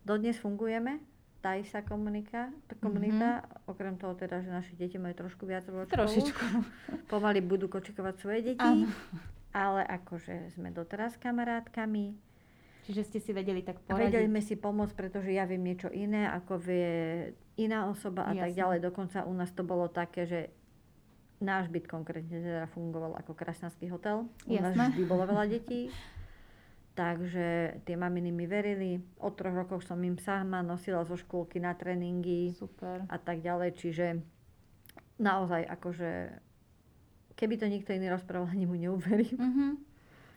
dodnes 0.01 0.35
fungujeme. 0.35 0.97
Tá 1.37 1.53
sa 1.63 1.79
komunika, 1.81 2.49
komunita, 2.77 3.45
okrem 3.65 3.93
toho 3.93 4.15
teda, 4.15 4.41
že 4.41 4.49
naše 4.49 4.73
deti 4.73 4.97
majú 4.97 5.13
trošku 5.17 5.43
viac 5.43 5.63
ročkov. 5.65 5.95
Trošičku. 5.95 6.43
Pomaly 7.13 7.39
budú 7.39 7.67
kočikovať 7.67 8.15
svoje 8.17 8.39
deti, 8.43 8.59
Áno. 8.59 8.89
ale 9.51 9.85
akože 9.85 10.49
sme 10.51 10.71
doteraz 10.71 11.13
kamarátkami. 11.15 12.17
Čiže 12.83 13.01
ste 13.05 13.19
si 13.19 13.31
vedeli 13.31 13.61
tak 13.61 13.77
A 13.85 13.95
vedeli 13.95 14.23
poradiť. 14.23 14.29
sme 14.29 14.41
si 14.41 14.55
pomôcť, 14.55 14.93
pretože 14.93 15.29
ja 15.29 15.43
viem 15.43 15.61
niečo 15.61 15.87
iné, 15.89 16.25
ako 16.25 16.57
vie 16.57 16.91
iná 17.55 17.85
osoba 17.85 18.23
a 18.23 18.33
tak 18.33 18.49
Jasné. 18.49 18.57
ďalej. 18.57 18.79
Dokonca 18.81 19.17
u 19.21 19.33
nás 19.33 19.51
to 19.51 19.61
bolo 19.61 19.85
také, 19.87 20.23
že 20.23 20.39
náš 21.37 21.69
byt 21.69 21.85
konkrétne 21.85 22.37
teda 22.41 22.65
fungoval 22.73 23.13
ako 23.17 23.37
krasnanský 23.37 23.89
hotel. 23.93 24.25
U 24.49 24.57
nás 24.57 24.73
Jasné. 24.73 24.97
vždy 24.97 25.03
bolo 25.05 25.23
veľa 25.29 25.45
detí. 25.55 25.89
Takže 26.97 27.77
tie 27.85 27.93
maminy 27.93 28.33
mi 28.33 28.49
verili. 28.49 28.97
Od 29.21 29.37
troch 29.37 29.53
rokov 29.53 29.85
som 29.85 30.01
im 30.01 30.17
sama 30.17 30.65
nosila 30.65 31.05
zo 31.05 31.13
škôlky 31.13 31.61
na 31.61 31.77
tréningy 31.77 32.57
Super. 32.57 33.05
a 33.05 33.17
tak 33.21 33.45
ďalej. 33.45 33.77
Čiže 33.77 34.05
naozaj 35.21 35.61
akože 35.69 36.41
keby 37.37 37.55
to 37.61 37.69
nikto 37.69 37.93
iný 37.93 38.09
rozprával, 38.09 38.49
ani 38.49 38.65
mu 38.65 38.73
neuverím. 38.73 39.37
Mhm. 39.37 39.65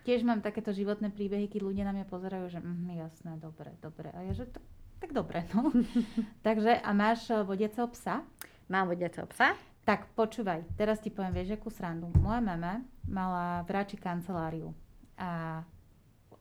Tiež 0.05 0.25
mám 0.25 0.41
takéto 0.41 0.73
životné 0.73 1.13
príbehy, 1.13 1.49
keď 1.49 1.61
ľudia 1.61 1.85
na 1.85 1.93
mňa 1.93 2.07
pozerajú, 2.09 2.49
že 2.53 2.61
mhm, 2.61 2.93
jasné, 3.01 3.37
dobre, 3.41 3.73
dobre. 3.81 4.13
A 4.13 4.25
ja, 4.29 4.33
že 4.37 4.49
tak, 4.49 4.65
tak 5.01 5.11
dobre, 5.17 5.45
no. 5.57 5.73
Takže, 6.47 6.77
a 6.81 6.91
máš 6.93 7.29
eh, 7.33 7.41
vodiaceho 7.41 7.89
psa? 7.93 8.25
Mám 8.69 8.93
vodiaceho 8.93 9.25
psa. 9.33 9.57
Tak 9.91 10.07
počúvaj, 10.15 10.63
teraz 10.79 11.03
ti 11.03 11.11
poviem, 11.11 11.43
vieš, 11.43 11.59
akú 11.59 11.67
srandu. 11.67 12.15
Moja 12.23 12.39
mama 12.39 12.79
mala 13.11 13.67
v 13.67 13.75
Ráči 13.75 13.99
kanceláriu 13.99 14.71
a 15.19 15.67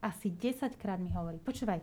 asi 0.06 0.30
10 0.30 0.78
krát 0.78 1.02
mi 1.02 1.10
hovorí, 1.10 1.42
počúvaj, 1.42 1.82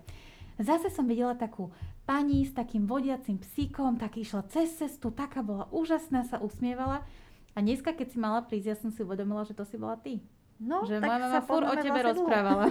zase 0.63 0.95
som 0.95 1.11
videla 1.11 1.35
takú 1.35 1.75
pani 2.07 2.47
s 2.47 2.55
takým 2.55 2.87
vodiacim 2.87 3.43
psíkom, 3.43 3.99
tak 3.99 4.15
išla 4.15 4.47
cez 4.47 4.79
cestu, 4.79 5.11
taká 5.11 5.43
bola 5.43 5.67
úžasná, 5.75 6.23
sa 6.23 6.39
usmievala. 6.39 7.03
A 7.51 7.59
dneska, 7.59 7.91
keď 7.91 8.15
si 8.15 8.19
mala 8.23 8.47
prísť, 8.47 8.67
ja 8.71 8.77
som 8.79 8.95
si 8.95 9.03
uvedomila, 9.03 9.43
že 9.43 9.59
to 9.59 9.67
si 9.67 9.75
bola 9.75 9.99
ty. 9.99 10.23
No, 10.63 10.87
že 10.87 11.03
tak 11.03 11.11
moja 11.11 11.19
mama 11.19 11.41
fur 11.43 11.67
o 11.67 11.75
tebe 11.75 11.99
vlastne 11.99 12.15
rozprávala. 12.15 12.67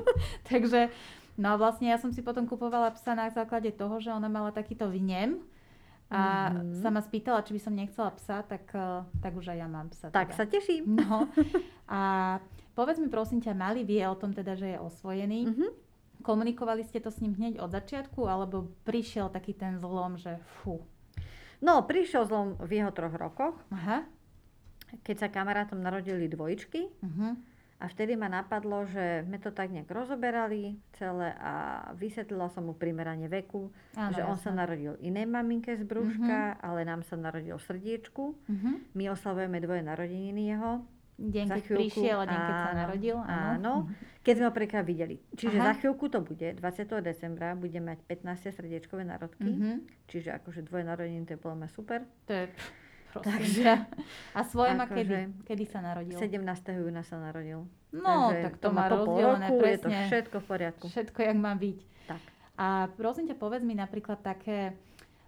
Takže, 0.52 0.92
no 1.40 1.48
a 1.48 1.56
vlastne 1.56 1.88
ja 1.88 1.96
som 1.96 2.12
si 2.12 2.20
potom 2.20 2.44
kupovala 2.44 2.92
psa 2.92 3.16
na 3.16 3.32
základe 3.32 3.72
toho, 3.72 4.04
že 4.04 4.12
ona 4.12 4.28
mala 4.28 4.52
takýto 4.52 4.92
vnem 4.92 5.40
a 6.06 6.20
Mhm. 6.50 6.74
sa 6.76 6.88
ma 6.88 7.00
spýtala, 7.00 7.40
či 7.40 7.52
by 7.52 7.60
som 7.60 7.72
nechcela 7.72 8.10
psa, 8.12 8.42
tak, 8.42 8.68
eh, 8.68 8.80
tak 9.18 9.32
už 9.32 9.48
aj 9.48 9.58
ja 9.58 9.66
mám 9.66 9.88
psa. 9.88 10.08
Tak 10.08 10.30
teda. 10.30 10.36
sa 10.36 10.44
teším. 10.46 10.84
No 10.94 11.26
a 11.86 12.00
povedz 12.72 12.96
mi 12.96 13.08
prosím 13.08 13.38
ťa, 13.38 13.52
Mali 13.52 13.82
vie 13.82 14.02
o 14.02 14.14
tom 14.14 14.30
teda, 14.30 14.52
že 14.52 14.66
je 14.68 14.78
osvojený. 14.78 15.40
Mhm. 15.46 15.66
Komunikovali 16.20 16.80
ste 16.82 16.98
to 16.98 17.08
s 17.08 17.18
ním 17.18 17.34
hneď 17.34 17.58
od 17.58 17.68
začiatku, 17.68 18.24
alebo 18.24 18.66
prišiel 18.82 19.28
taký 19.28 19.52
ten 19.52 19.76
zlom, 19.76 20.16
že 20.16 20.36
fú. 20.56 20.80
No, 21.58 21.80
prišiel 21.82 22.24
zlom 22.24 22.56
v 22.58 22.70
jeho 22.74 22.90
troch 22.90 23.12
rokoch, 23.12 23.56
Aha. 23.70 24.04
keď 25.00 25.16
sa 25.18 25.28
kamarátom 25.28 25.76
narodili 25.76 26.24
dvojičky 26.26 26.88
Uh-huh. 26.98 27.36
A 27.82 27.90
vtedy 27.90 28.14
ma 28.14 28.30
napadlo, 28.30 28.86
že 28.86 29.26
sme 29.26 29.36
to 29.42 29.50
tak 29.50 29.68
nejak 29.68 29.90
rozoberali 29.90 30.78
celé 30.94 31.34
a 31.36 31.52
vysvetlila 31.98 32.48
som 32.54 32.70
mu 32.70 32.74
primerane 32.74 33.26
veku, 33.26 33.74
Áno, 33.98 34.14
že 34.14 34.22
on 34.22 34.38
jasné. 34.38 34.44
sa 34.46 34.50
narodil 34.54 34.94
inej 35.02 35.26
maminke 35.26 35.74
z 35.74 35.82
brúška, 35.82 36.56
ale 36.62 36.86
nám 36.86 37.02
sa 37.02 37.18
narodil 37.18 37.58
v 37.58 37.64
srdiečku. 37.66 38.24
Uh-huh. 38.38 38.74
My 38.94 39.10
oslavujeme 39.10 39.58
dvoje 39.58 39.82
narodeniny 39.82 40.54
jeho. 40.54 40.86
Deň, 41.14 41.46
Za 41.46 41.54
keď 41.54 41.62
chvíľku, 41.62 41.82
prišiel 41.94 42.18
a 42.18 42.26
deň, 42.26 42.38
keď 42.42 42.54
sa 42.58 42.66
áno, 42.66 42.80
narodil. 42.82 43.16
Áno, 43.22 43.72
keď 44.26 44.34
sme 44.34 44.44
ho 44.50 44.52
prvýkrát 44.54 44.82
videli. 44.82 45.16
Čiže 45.38 45.56
Aha. 45.62 45.66
za 45.70 45.72
chvíľku 45.78 46.10
to 46.10 46.18
bude, 46.26 46.48
20. 46.58 46.58
decembra, 47.06 47.54
bude 47.54 47.78
mať 47.78 48.02
15. 48.02 48.50
srdiečkové 48.50 49.06
narodky. 49.06 49.46
Uh-huh. 49.46 49.78
Čiže 50.10 50.34
akože 50.42 50.66
dvoje 50.66 50.82
narodiny, 50.82 51.22
to 51.22 51.38
je 51.38 51.40
podľa 51.42 51.58
mňa 51.62 51.68
super. 51.70 52.02
To 52.26 52.32
je, 52.34 52.44
prosím 53.16 53.30
Takže-. 53.32 53.74
A 54.32 54.40
svoje 54.42 54.70
má 54.72 54.84
akože 54.84 54.96
kedy? 54.96 55.14
Kedy 55.44 55.64
sa 55.66 55.78
narodil? 55.80 56.16
17. 56.16 56.40
júna 56.74 57.02
sa 57.02 57.16
narodil. 57.16 57.66
No, 57.90 58.28
Takže 58.28 58.42
tak 58.42 58.54
to 58.56 58.68
má 58.70 58.84
po 58.84 58.88
pol 58.88 58.98
rozdelené 59.14 59.46
roku, 59.46 59.54
je 59.60 59.76
to 59.76 59.82
presne. 59.84 60.06
všetko 60.08 60.36
v 60.36 60.46
poriadku. 60.46 60.84
Všetko, 60.84 61.18
jak 61.20 61.36
má 61.36 61.52
byť. 61.54 61.78
Tak. 62.06 62.20
A 62.54 62.66
prosím 62.92 63.24
ťa, 63.26 63.36
povedz 63.36 63.62
mi 63.62 63.74
napríklad 63.74 64.18
také... 64.18 64.74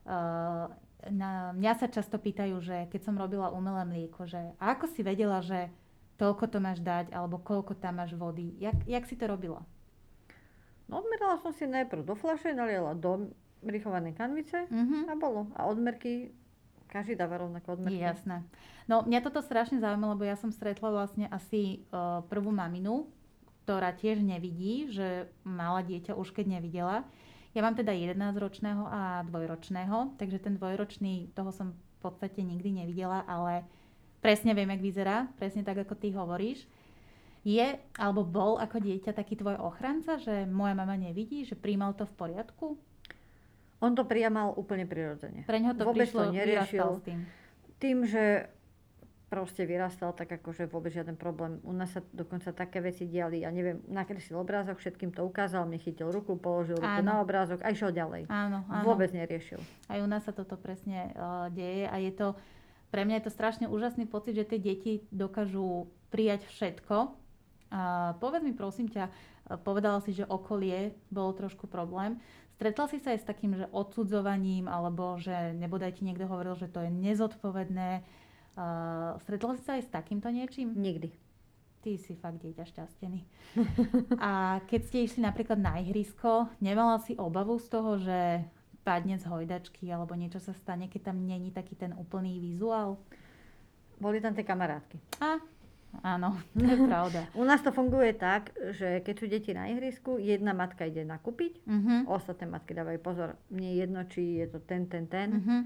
Uh, 0.03 0.67
na, 1.07 1.53
mňa 1.53 1.73
sa 1.77 1.87
často 1.87 2.17
pýtajú, 2.17 2.59
že 2.59 2.89
keď 2.89 3.01
som 3.01 3.15
robila 3.15 3.49
umelé 3.49 3.83
mlieko, 3.85 4.25
že 4.25 4.39
a 4.57 4.75
ako 4.75 4.87
si 4.89 5.01
vedela, 5.01 5.39
že 5.39 5.71
toľko 6.17 6.49
to 6.49 6.59
máš 6.59 6.81
dať, 6.81 7.11
alebo 7.11 7.39
koľko 7.39 7.75
tam 7.75 7.97
máš 7.97 8.11
vody. 8.13 8.55
Jak, 8.57 8.75
jak 8.85 9.05
si 9.05 9.15
to 9.15 9.27
robila? 9.27 9.63
No 10.87 10.99
odmerala 10.99 11.37
som 11.37 11.51
si 11.51 11.63
najprv 11.65 12.03
do 12.03 12.15
fľaše, 12.15 12.51
naliala 12.53 12.95
do 12.95 13.31
mrichovanej 13.61 14.15
kanvice 14.15 14.67
Mhm. 14.67 15.07
a 15.07 15.15
bolo. 15.15 15.47
A 15.53 15.67
odmerky, 15.67 16.31
každý 16.87 17.19
dáva 17.19 17.43
rovnako 17.43 17.77
odmerky. 17.77 18.01
Jasné. 18.01 18.47
No 18.87 19.03
mňa 19.03 19.21
toto 19.21 19.43
strašne 19.43 19.83
zaujímalo, 19.83 20.15
lebo 20.15 20.25
ja 20.25 20.39
som 20.39 20.55
stretla 20.55 20.95
vlastne 20.95 21.27
asi 21.29 21.85
uh, 21.91 22.23
prvú 22.31 22.55
maminu, 22.55 23.11
ktorá 23.67 23.91
tiež 23.91 24.23
nevidí, 24.23 24.95
že 24.95 25.27
mala 25.43 25.83
dieťa 25.83 26.15
už 26.15 26.31
keď 26.31 26.59
nevidela. 26.59 27.03
Ja 27.57 27.65
mám 27.65 27.75
teda 27.75 27.91
11-ročného 27.91 28.85
a 28.87 29.25
dvojročného, 29.27 30.21
takže 30.21 30.39
ten 30.39 30.55
dvojročný, 30.61 31.35
toho 31.35 31.51
som 31.51 31.73
v 31.73 31.99
podstate 31.99 32.45
nikdy 32.45 32.85
nevidela, 32.85 33.25
ale 33.25 33.65
presne 34.21 34.53
viem, 34.53 34.69
jak 34.71 34.85
vyzerá, 34.85 35.17
presne 35.41 35.65
tak, 35.65 35.83
ako 35.83 35.97
ty 35.97 36.13
hovoríš. 36.13 36.69
Je, 37.47 37.79
alebo 37.97 38.27
bol 38.27 38.59
ako 38.59 38.83
dieťa 38.83 39.15
taký 39.15 39.39
tvoj 39.39 39.57
ochranca, 39.63 40.19
že 40.19 40.45
moja 40.51 40.75
mama 40.75 40.99
nevidí, 40.99 41.47
že 41.47 41.55
príjmal 41.55 41.95
to 41.95 42.03
v 42.05 42.15
poriadku? 42.19 42.75
On 43.85 43.93
to 43.93 44.09
prijamal 44.09 44.57
úplne 44.57 44.89
prirodzene. 44.89 45.45
Pre 45.45 45.59
ňo 45.61 45.77
to 45.77 45.85
Vôbec 45.85 46.09
prišlo, 46.09 46.33
to 46.33 46.33
neriešil. 46.33 46.89
s 46.97 47.05
tým. 47.05 47.21
Tým, 47.77 47.99
že 48.09 48.49
proste 49.27 49.67
vyrastal, 49.67 50.15
tak 50.15 50.31
akože 50.39 50.71
vôbec 50.71 50.95
žiaden 50.95 51.19
problém. 51.19 51.59
U 51.67 51.75
nás 51.75 51.91
sa 51.91 52.01
dokonca 52.15 52.55
také 52.55 52.79
veci 52.79 53.11
diali, 53.11 53.43
ja 53.43 53.51
neviem, 53.51 53.83
nakreslil 53.91 54.39
obrázok, 54.39 54.79
všetkým 54.79 55.11
to 55.11 55.27
ukázal, 55.27 55.67
mne 55.67 55.83
chytil 55.83 56.15
ruku, 56.15 56.39
položil 56.39 56.79
ruku 56.79 57.03
Áno. 57.03 57.11
na 57.11 57.15
obrázok 57.19 57.59
a 57.67 57.75
išiel 57.75 57.91
ďalej. 57.91 58.31
Áno, 58.31 58.63
áno. 58.71 58.85
Vôbec 58.87 59.11
neriešil. 59.11 59.59
Aj 59.91 59.99
u 59.99 60.07
nás 60.07 60.23
sa 60.23 60.31
toto 60.31 60.55
presne 60.55 61.11
uh, 61.19 61.51
deje 61.51 61.91
a 61.91 61.97
je 61.99 62.13
to, 62.15 62.29
pre 62.95 63.03
mňa 63.03 63.19
je 63.19 63.25
to 63.27 63.33
strašne 63.35 63.67
úžasný 63.67 64.07
pocit, 64.07 64.39
že 64.39 64.47
tie 64.47 64.63
deti 64.63 65.03
dokážu 65.11 65.91
prijať 66.15 66.47
všetko. 66.47 67.19
A 67.75 68.15
povedz 68.23 68.47
mi 68.47 68.55
prosím 68.55 68.87
ťa, 68.87 69.11
uh, 69.11 69.59
povedala 69.59 69.99
si, 70.07 70.15
že 70.15 70.23
okolie 70.23 70.95
bolo 71.11 71.35
trošku 71.35 71.67
problém. 71.67 72.23
Stretla 72.57 72.89
si 72.89 72.99
sa 72.99 73.13
aj 73.13 73.21
s 73.21 73.29
takým, 73.29 73.53
že 73.53 73.69
odsudzovaním, 73.69 74.67
alebo 74.67 75.21
že 75.21 75.53
nebodaj 75.61 76.01
ti 76.01 76.09
niekto 76.09 76.25
hovoril, 76.25 76.57
že 76.57 76.73
to 76.73 76.81
je 76.81 76.91
nezodpovedné, 76.91 78.03
Uh, 78.57 79.21
stretla 79.21 79.53
si 79.53 79.63
sa 79.69 79.77
aj 79.77 79.85
s 79.85 79.91
takýmto 79.93 80.33
niečím? 80.33 80.73
Nikdy. 80.73 81.13
Ty 81.85 81.91
si 82.01 82.17
fakt 82.17 82.41
dieťa 82.41 82.65
šťastený. 82.65 83.21
A 84.17 84.65
keď 84.65 84.81
ste 84.89 85.05
išli 85.05 85.21
napríklad 85.21 85.61
na 85.61 85.77
ihrisko, 85.85 86.49
nemala 86.65 86.97
si 87.05 87.13
obavu 87.21 87.61
z 87.61 87.69
toho, 87.69 88.01
že 88.01 88.49
padne 88.81 89.21
z 89.21 89.29
hojdačky 89.29 89.93
alebo 89.93 90.17
niečo 90.17 90.41
sa 90.41 90.57
stane, 90.57 90.89
keď 90.89 91.13
tam 91.13 91.29
není 91.29 91.53
taký 91.53 91.77
ten 91.77 91.93
úplný 92.01 92.41
vizuál? 92.41 92.97
Boli 94.01 94.25
tam 94.25 94.33
tie 94.33 94.49
kamarátky. 94.49 95.21
A, 95.21 95.37
áno, 96.01 96.35
to 96.59 96.65
je 96.65 96.79
pravda. 96.91 97.21
U 97.33 97.43
nás 97.43 97.61
to 97.61 97.71
funguje 97.71 98.13
tak, 98.13 98.51
že 98.73 99.01
keď 99.01 99.15
sú 99.15 99.27
deti 99.27 99.51
na 99.51 99.69
ihrisku, 99.69 100.17
jedna 100.17 100.53
matka 100.53 100.85
ide 100.85 101.03
nakúpiť, 101.03 101.63
Uh-huh. 101.65 102.15
ostatné 102.15 102.47
matky 102.47 102.73
dávajú 102.73 102.99
pozor. 103.01 103.29
Mne 103.49 103.69
je 103.71 103.77
jedno, 103.77 104.01
či 104.05 104.21
je 104.39 104.47
to 104.47 104.59
ten, 104.61 104.87
ten, 104.87 105.07
ten. 105.07 105.29
Uh-huh. 105.33 105.61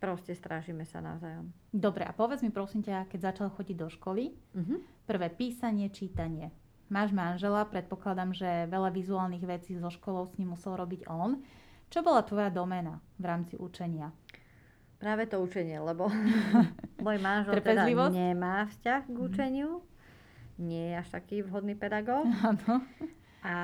Proste 0.00 0.32
strážime 0.32 0.88
sa 0.88 0.98
navzájom. 0.98 1.52
Dobre, 1.68 2.02
a 2.02 2.12
povedz 2.12 2.40
mi 2.40 2.48
prosím 2.48 2.80
ťa, 2.80 3.04
keď 3.06 3.20
začal 3.32 3.48
chodiť 3.52 3.76
do 3.76 3.88
školy, 3.88 4.32
Uh-huh. 4.56 4.80
prvé 5.04 5.28
písanie, 5.28 5.90
čítanie. 5.90 6.48
Máš 6.90 7.14
manžela, 7.14 7.62
predpokladám, 7.62 8.34
že 8.34 8.66
veľa 8.66 8.90
vizuálnych 8.90 9.46
vecí 9.46 9.78
so 9.78 9.90
školou 9.90 10.26
s 10.26 10.34
ním 10.42 10.58
musel 10.58 10.74
robiť 10.74 11.06
on. 11.06 11.38
Čo 11.86 12.02
bola 12.02 12.22
tvoja 12.22 12.50
doména 12.50 12.98
v 13.14 13.24
rámci 13.26 13.54
učenia? 13.54 14.10
Práve 14.98 15.24
to 15.24 15.38
učenie, 15.38 15.78
lebo 15.78 16.10
môj 17.00 17.18
manžel 17.18 17.54
teda 17.56 17.84
nemá 18.08 18.64
vzťah 18.66 19.00
k 19.04 19.16
učeniu. 19.16 19.70
Nie 20.56 20.84
je 20.86 20.96
až 20.98 21.08
taký 21.10 21.40
vhodný 21.40 21.72
pedagóg. 21.74 22.28
Áno. 22.44 22.84
A 23.40 23.54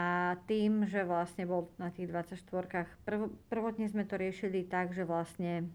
tým, 0.46 0.85
že 0.85 1.05
vlastne 1.05 1.44
bol 1.44 1.68
na 1.77 1.88
tých 1.88 2.09
24 2.09 2.40
prv, 3.03 3.20
prvotne 3.46 3.85
sme 3.85 4.03
to 4.03 4.16
riešili 4.16 4.64
tak, 4.64 4.90
že 4.90 5.05
vlastne 5.05 5.68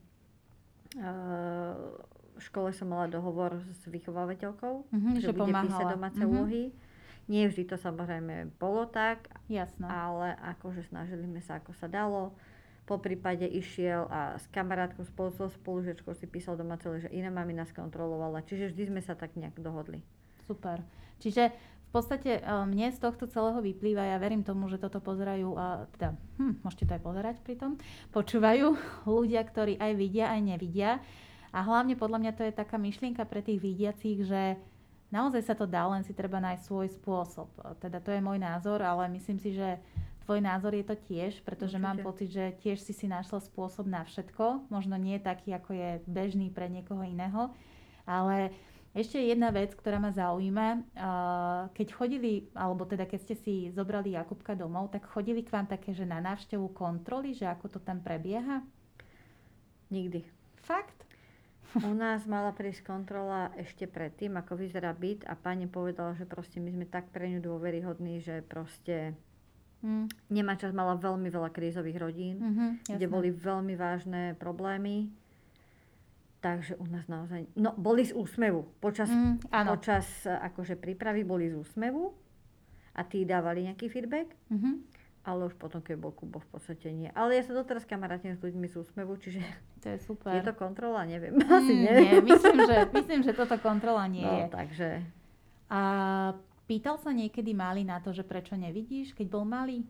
e, 0.92 1.06
v 2.32 2.42
škole 2.42 2.72
som 2.72 2.90
mala 2.90 3.06
dohovor 3.06 3.62
s 3.62 3.86
vychovávateľkou, 3.86 4.90
Mhm, 4.90 5.10
že, 5.16 5.30
že 5.30 5.32
bude 5.32 5.54
písať 5.54 5.86
domáce 5.88 6.18
Mhm. 6.18 6.28
úlohy. 6.28 6.64
Nie 7.28 7.46
vždy 7.46 7.64
to 7.64 7.78
samozrejme 7.78 8.58
bolo 8.58 8.84
tak, 8.84 9.30
Jasné. 9.48 9.86
ale 9.86 10.34
akože 10.50 10.84
snažili 10.84 11.22
sme 11.24 11.40
sa 11.40 11.62
ako 11.62 11.72
sa 11.72 11.86
dalo. 11.86 12.34
Po 12.92 13.00
prípade 13.00 13.48
išiel 13.48 14.04
a 14.12 14.36
s 14.36 14.44
kamarátkou 14.52 15.08
spolu 15.08 15.32
so 15.32 15.48
spolužečkou 15.48 16.12
si 16.12 16.28
písal 16.28 16.60
domáce 16.60 16.92
úlohy, 16.92 17.08
že 17.08 17.16
iná 17.16 17.32
mamina 17.32 17.64
skontrolovala. 17.64 18.44
Čiže 18.44 18.76
vždy 18.76 18.84
sme 18.92 19.00
sa 19.00 19.16
tak 19.16 19.40
nejak 19.40 19.56
dohodli. 19.64 20.04
Super. 20.44 20.84
Čiže 21.24 21.56
v 21.88 21.92
podstate 21.96 22.40
e, 22.40 22.42
mne 22.44 22.92
z 22.92 23.00
tohto 23.00 23.32
celého 23.32 23.64
vyplýva, 23.64 24.12
ja 24.12 24.20
verím 24.20 24.44
tomu, 24.44 24.68
že 24.68 24.76
toto 24.76 25.00
pozerajú, 25.00 25.56
a 25.56 25.88
teda, 25.96 26.20
hm, 26.36 26.68
môžete 26.68 26.84
to 26.92 26.96
aj 27.00 27.04
pozerať 27.08 27.36
pri 27.48 27.56
tom, 27.56 27.80
počúvajú 28.12 28.76
ľudia, 29.08 29.40
ktorí 29.48 29.80
aj 29.80 29.92
vidia, 29.96 30.28
aj 30.28 30.42
nevidia. 30.44 31.00
A 31.56 31.64
hlavne 31.64 31.96
podľa 31.96 32.28
mňa 32.28 32.32
to 32.36 32.44
je 32.44 32.60
taká 32.60 32.76
myšlienka 32.76 33.24
pre 33.24 33.40
tých 33.40 33.64
vidiacich, 33.64 34.28
že 34.28 34.60
naozaj 35.16 35.48
sa 35.48 35.56
to 35.56 35.64
dá, 35.64 35.88
len 35.88 36.04
si 36.04 36.12
treba 36.12 36.44
nájsť 36.44 36.64
svoj 36.68 36.88
spôsob. 36.92 37.48
Teda 37.80 38.04
to 38.04 38.12
je 38.12 38.20
môj 38.20 38.36
názor, 38.36 38.84
ale 38.84 39.08
myslím 39.16 39.40
si, 39.40 39.56
že 39.56 39.80
tvoj 40.24 40.40
názor 40.40 40.78
je 40.78 40.86
to 40.86 40.96
tiež, 40.96 41.42
pretože 41.42 41.76
mám 41.82 42.00
Určite. 42.00 42.08
pocit, 42.08 42.30
že 42.32 42.46
tiež 42.62 42.78
si 42.82 42.94
si 42.94 43.06
našla 43.10 43.42
spôsob 43.42 43.90
na 43.90 44.06
všetko. 44.06 44.70
Možno 44.70 44.96
nie 44.96 45.18
taký, 45.18 45.54
ako 45.54 45.74
je 45.74 45.90
bežný 46.06 46.54
pre 46.54 46.70
niekoho 46.70 47.02
iného, 47.02 47.52
ale 48.06 48.54
ešte 48.92 49.24
jedna 49.24 49.56
vec, 49.56 49.72
ktorá 49.72 50.04
ma 50.04 50.12
zaujíma. 50.12 50.84
Keď 51.72 51.88
chodili, 51.96 52.52
alebo 52.52 52.84
teda 52.84 53.08
keď 53.08 53.20
ste 53.24 53.36
si 53.40 53.54
zobrali 53.72 54.20
Jakubka 54.20 54.52
domov, 54.52 54.92
tak 54.92 55.08
chodili 55.08 55.48
k 55.48 55.54
vám 55.56 55.64
také, 55.64 55.96
že 55.96 56.04
na 56.04 56.20
návštevu 56.20 56.76
kontroly, 56.76 57.32
že 57.32 57.48
ako 57.48 57.78
to 57.78 57.80
tam 57.80 58.04
prebieha? 58.04 58.60
Nikdy. 59.88 60.28
Fakt? 60.60 61.08
U 61.88 61.96
nás 61.96 62.28
mala 62.28 62.52
prísť 62.52 62.84
kontrola 62.84 63.48
ešte 63.56 63.88
predtým, 63.88 64.36
ako 64.36 64.60
vyzerá 64.60 64.92
byt 64.92 65.24
a 65.24 65.40
pani 65.40 65.72
povedala, 65.72 66.12
že 66.20 66.28
proste 66.28 66.60
my 66.60 66.68
sme 66.68 66.84
tak 66.84 67.08
pre 67.16 67.32
ňu 67.32 67.40
dôveryhodní, 67.40 68.20
že 68.20 68.44
proste 68.44 69.16
Nemá 70.28 70.54
čas, 70.56 70.72
mala 70.72 70.94
veľmi 70.94 71.26
veľa 71.28 71.50
krízových 71.50 71.98
rodín, 71.98 72.38
mhm, 72.38 72.68
kde 72.88 73.08
boli 73.08 73.30
veľmi 73.30 73.74
vážne 73.74 74.34
problémy. 74.36 75.10
Takže 76.40 76.74
u 76.76 76.86
nás 76.86 77.06
naozaj... 77.06 77.46
No, 77.54 77.74
boli 77.76 78.02
z 78.02 78.14
úsmevu. 78.14 78.66
Počas, 78.80 79.06
Mm, 79.08 79.38
áno. 79.52 79.68
počas 79.72 80.06
e, 80.22 80.32
akože 80.32 80.74
prípravy 80.74 81.22
boli 81.22 81.46
z 81.46 81.56
úsmevu 81.56 82.18
a 82.92 83.02
tí 83.04 83.22
dávali 83.24 83.62
nejaký 83.64 83.86
feedback, 83.88 84.34
Mhm, 84.50 84.82
ale 85.22 85.46
už 85.46 85.54
potom, 85.54 85.80
keď 85.80 85.96
bol 86.00 86.10
Kubo, 86.10 86.38
v 86.40 86.50
podstate 86.52 86.90
nie. 86.90 87.10
Ale 87.12 87.38
ja 87.38 87.46
sa 87.46 87.54
doteraz 87.54 87.86
kamarátim 87.86 88.34
s 88.34 88.42
ľuďmi 88.42 88.66
z 88.66 88.76
úsmevu, 88.76 89.14
čiže 89.16 89.38
to 89.80 89.94
je 89.94 89.98
super. 90.00 90.34
je 90.34 90.42
to 90.42 90.54
kontrola, 90.56 91.06
neviem. 91.06 91.38
Asi 91.38 91.74
Mm, 91.78 91.94
nie 92.00 92.14
myslím, 92.24 92.58
že, 92.64 92.78
myslím, 92.92 93.20
že 93.22 93.34
toto 93.34 93.58
kontrola 93.58 94.06
nie 94.08 94.22
no, 94.22 94.34
je. 94.36 94.46
takže 94.48 94.90
A 95.70 95.82
pýtal 96.72 96.96
sa 96.96 97.12
niekedy 97.12 97.52
malý 97.52 97.84
na 97.84 98.00
to, 98.00 98.10
že 98.10 98.24
prečo 98.24 98.56
nevidíš, 98.56 99.12
keď 99.12 99.28
bol 99.28 99.44
malý? 99.44 99.84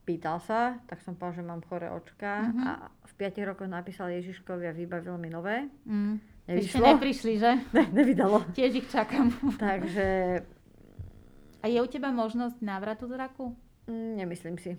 pýtal 0.00 0.40
sa, 0.40 0.80
tak 0.88 0.98
som 1.00 1.14
povedal, 1.14 1.36
že 1.36 1.44
mám 1.44 1.62
choré 1.62 1.86
očka 1.86 2.42
Mhm. 2.42 2.58
a 2.58 2.70
v 3.04 3.12
5 3.14 3.44
rokoch 3.44 3.68
napísal 3.68 4.10
Ježiškovi 4.10 4.66
a 4.66 4.72
vybavil 4.72 5.14
mi 5.14 5.28
nové. 5.28 5.70
Mm. 5.84 6.18
Ešte 6.48 6.82
Nevyšlo. 6.82 6.86
neprišli, 6.88 7.32
že? 7.36 7.50
Ne, 7.76 7.84
nevydalo. 7.94 8.42
Tiež 8.50 8.74
ich 8.74 8.88
čakám. 8.88 9.30
Takže 9.62 10.40
A 11.60 11.68
je 11.68 11.78
u 11.78 11.86
teba 11.86 12.10
možnosť 12.10 12.58
návratu 12.58 13.06
zraku? 13.06 13.54
mm, 13.86 14.16
nemyslím 14.16 14.58
si. 14.58 14.74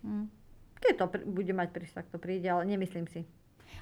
Mm. 0.00 0.30
Keď 0.78 0.94
to 0.96 1.04
pr- 1.06 1.26
bude 1.26 1.52
mať 1.52 1.68
prísť, 1.68 1.94
tak 1.94 2.06
to 2.08 2.16
príde, 2.16 2.46
ale 2.46 2.64
nemyslím 2.64 3.04
si. 3.04 3.28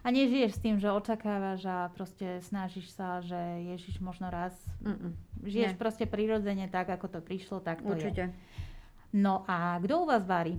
A 0.00 0.08
nežiješ 0.08 0.56
s 0.56 0.62
tým, 0.64 0.76
že 0.80 0.88
očakávaš 0.88 1.60
a 1.68 1.92
proste 1.92 2.40
snažíš 2.40 2.88
sa, 2.96 3.20
že 3.20 3.36
Ježiš 3.76 4.00
možno 4.00 4.32
raz. 4.32 4.56
Mm-mm. 4.80 5.12
Žiješ 5.44 5.76
Nie. 5.76 5.80
proste 5.80 6.04
prirodzene 6.08 6.72
tak, 6.72 6.88
ako 6.88 7.06
to 7.08 7.20
prišlo, 7.20 7.60
tak 7.60 7.84
to 7.84 7.88
je. 7.88 7.92
Určite. 7.92 8.24
No 9.12 9.44
a 9.44 9.76
kto 9.76 10.02
u 10.02 10.06
vás 10.08 10.24
varí? 10.24 10.56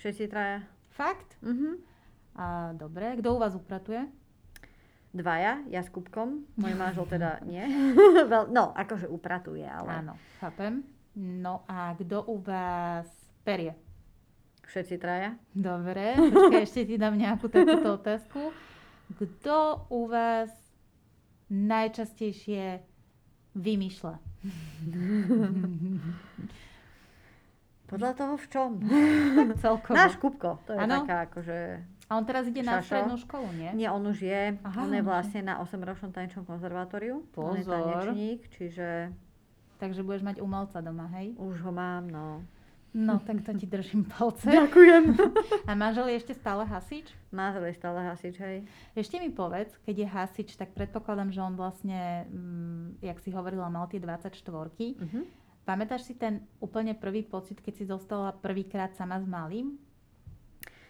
Všetci 0.00 0.24
traja. 0.26 0.66
Fakt? 0.90 1.38
Mhm. 1.44 1.78
A 2.32 2.72
dobre, 2.72 3.14
kto 3.20 3.36
u 3.36 3.38
vás 3.38 3.54
upratuje? 3.54 4.08
Dvaja, 5.12 5.60
ja 5.68 5.84
s 5.84 5.92
Kubkom. 5.92 6.48
Môj 6.56 6.72
manžel 6.72 7.04
teda 7.04 7.38
nie. 7.48 7.60
No, 8.56 8.72
akože 8.72 9.06
upratuje, 9.06 9.68
ale 9.68 10.00
Áno, 10.02 10.14
chápem. 10.40 10.80
No 11.14 11.62
a 11.68 11.92
kto 11.92 12.24
u 12.24 12.40
vás 12.40 13.04
perie? 13.44 13.76
Všetci 14.72 14.96
traja. 14.96 15.36
Dobre, 15.52 16.16
počkaj, 16.16 16.64
ešte 16.64 16.82
ti 16.84 16.96
dám 16.96 17.14
nejakú 17.14 17.46
takúto 17.46 18.00
otázku. 18.00 18.40
Kto 19.12 19.56
u 19.92 20.08
vás 20.08 20.48
najčastejšie 21.46 22.80
vymýšľa? 23.52 24.16
Podľa 27.84 28.10
toho 28.16 28.34
v 28.40 28.46
čom? 28.48 28.70
Celkovo. 29.60 29.92
Náš 29.92 30.16
Kubko. 30.16 30.56
To 30.64 30.72
je 30.72 30.78
Áno. 30.80 31.04
taká 31.04 31.28
akože... 31.28 31.58
A 32.08 32.16
on 32.16 32.24
teraz 32.24 32.44
ide 32.44 32.60
na 32.60 32.80
Šašo. 32.80 32.88
strednú 32.88 33.16
školu, 33.20 33.48
nie? 33.52 33.70
Nie, 33.76 33.88
on 33.88 34.04
už 34.04 34.20
je. 34.20 34.56
Aha, 34.58 34.78
on 34.80 34.92
je 34.92 35.00
vlastne 35.00 35.40
na 35.42 35.60
8-ročnom 35.60 36.08
tanečnom 36.08 36.44
konzervatóriu. 36.44 37.24
On 37.36 37.52
je 37.52 37.64
Pozor. 37.64 37.72
tanečník, 38.04 38.48
čiže 38.52 39.12
Takže 39.76 40.06
budeš 40.06 40.22
mať 40.22 40.36
umelca 40.38 40.78
doma, 40.78 41.10
hej? 41.12 41.34
už 41.34 41.58
ho 41.60 41.72
mám, 41.74 42.06
no. 42.06 42.38
No, 42.92 43.16
tak 43.18 43.40
to 43.40 43.52
ti 43.52 43.64
držím 43.64 44.04
palce. 44.12 44.44
Ďakujem. 44.46 45.16
A 45.68 45.72
manžel 45.72 46.06
je 46.06 46.16
ešte 46.18 46.34
stále 46.34 46.62
hasič? 46.62 47.08
Manžel 47.30 47.64
je 47.66 47.74
stále 47.74 47.98
hasič, 48.02 48.36
hej. 48.36 48.68
Ešte 48.92 49.16
mi 49.16 49.28
povedz, 49.28 49.72
keď 49.80 49.96
je 49.96 50.08
hasič, 50.08 50.48
tak 50.54 50.70
predpokladám, 50.70 51.28
že 51.28 51.40
on 51.40 51.54
vlastne, 51.54 52.28
mm, 52.28 53.00
jak 53.00 53.16
si 53.18 53.30
hovorila, 53.30 53.66
mal 53.66 53.86
tie 53.86 53.96
24 53.96 54.36
Mhm. 54.98 55.20
Pamätáš 55.62 56.02
si 56.02 56.14
ten 56.14 56.42
úplne 56.58 56.92
prvý 56.92 57.22
pocit, 57.22 57.56
keď 57.56 57.72
si 57.72 57.84
zostala 57.84 58.34
prvýkrát 58.34 58.92
sama 58.92 59.16
s 59.16 59.24
malým? 59.24 59.78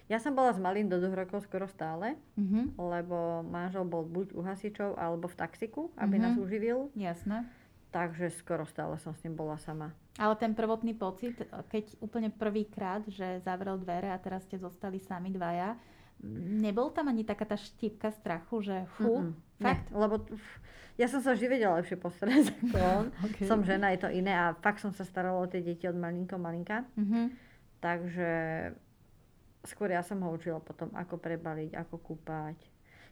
Ja 0.09 0.17
som 0.17 0.33
bola 0.33 0.49
s 0.49 0.59
malým 0.59 0.89
do 0.89 0.97
dvoch 0.97 1.15
rokov 1.15 1.41
skoro 1.43 1.65
stále, 1.67 2.17
Mhm, 2.35 2.75
lebo 2.77 3.17
manžel 3.43 3.85
bol 3.85 4.03
buď 4.03 4.33
u 4.33 4.41
hasičov, 4.41 4.97
alebo 4.97 5.25
v 5.25 5.39
taxiku, 5.39 5.83
aby 5.95 6.17
Mhm. 6.17 6.23
nás 6.23 6.35
uživil. 6.37 6.91
jasné. 6.95 7.47
Takže 7.91 8.33
skoro 8.33 8.65
stále 8.65 8.97
som 8.97 9.13
s 9.13 9.21
ním 9.21 9.33
bola 9.35 9.55
sama. 9.57 9.93
Ale 10.15 10.37
ten 10.37 10.53
prvotný 10.53 10.93
pocit, 10.93 11.41
keď 11.67 11.97
úplne 11.99 12.29
prvýkrát, 12.29 13.01
že 13.07 13.41
zavrel 13.41 13.77
dvere 13.77 14.09
a 14.09 14.17
teraz 14.17 14.45
ste 14.45 14.57
zostali 14.57 14.99
sami 14.99 15.29
dvaja, 15.29 15.73
nebol 16.55 16.89
tam 16.89 17.09
ani 17.09 17.23
taká 17.23 17.45
tá 17.45 17.57
štipka 17.57 18.13
strachu, 18.13 18.61
že 18.63 18.77
fú, 18.95 19.25
Mm-mm. 19.25 19.35
fakt? 19.59 19.89
Nie, 19.89 19.97
lebo 19.97 20.15
ja 20.95 21.09
som 21.09 21.19
sa 21.19 21.33
vždy 21.33 21.47
vedela 21.49 21.81
lepšie 21.81 21.97
postarať 21.97 22.45
ako 22.63 22.77
on. 22.79 23.07
Okay. 23.27 23.45
Som 23.45 23.65
žena, 23.65 23.89
je 23.91 24.01
to 24.01 24.11
iné 24.11 24.31
a 24.31 24.53
fakt 24.55 24.79
som 24.79 24.93
sa 24.93 25.03
starala 25.03 25.39
o 25.39 25.49
tie 25.49 25.61
deti 25.61 25.85
od 25.85 25.97
malinko 25.97 26.37
malinka. 26.37 26.85
Mhm. 26.95 27.33
Takže 27.81 28.31
skôr 29.65 29.91
ja 29.91 30.03
som 30.03 30.21
ho 30.21 30.31
učila 30.31 30.59
potom, 30.59 30.93
ako 30.93 31.17
prebaliť, 31.17 31.75
ako 31.75 31.99
kúpať. 31.99 32.59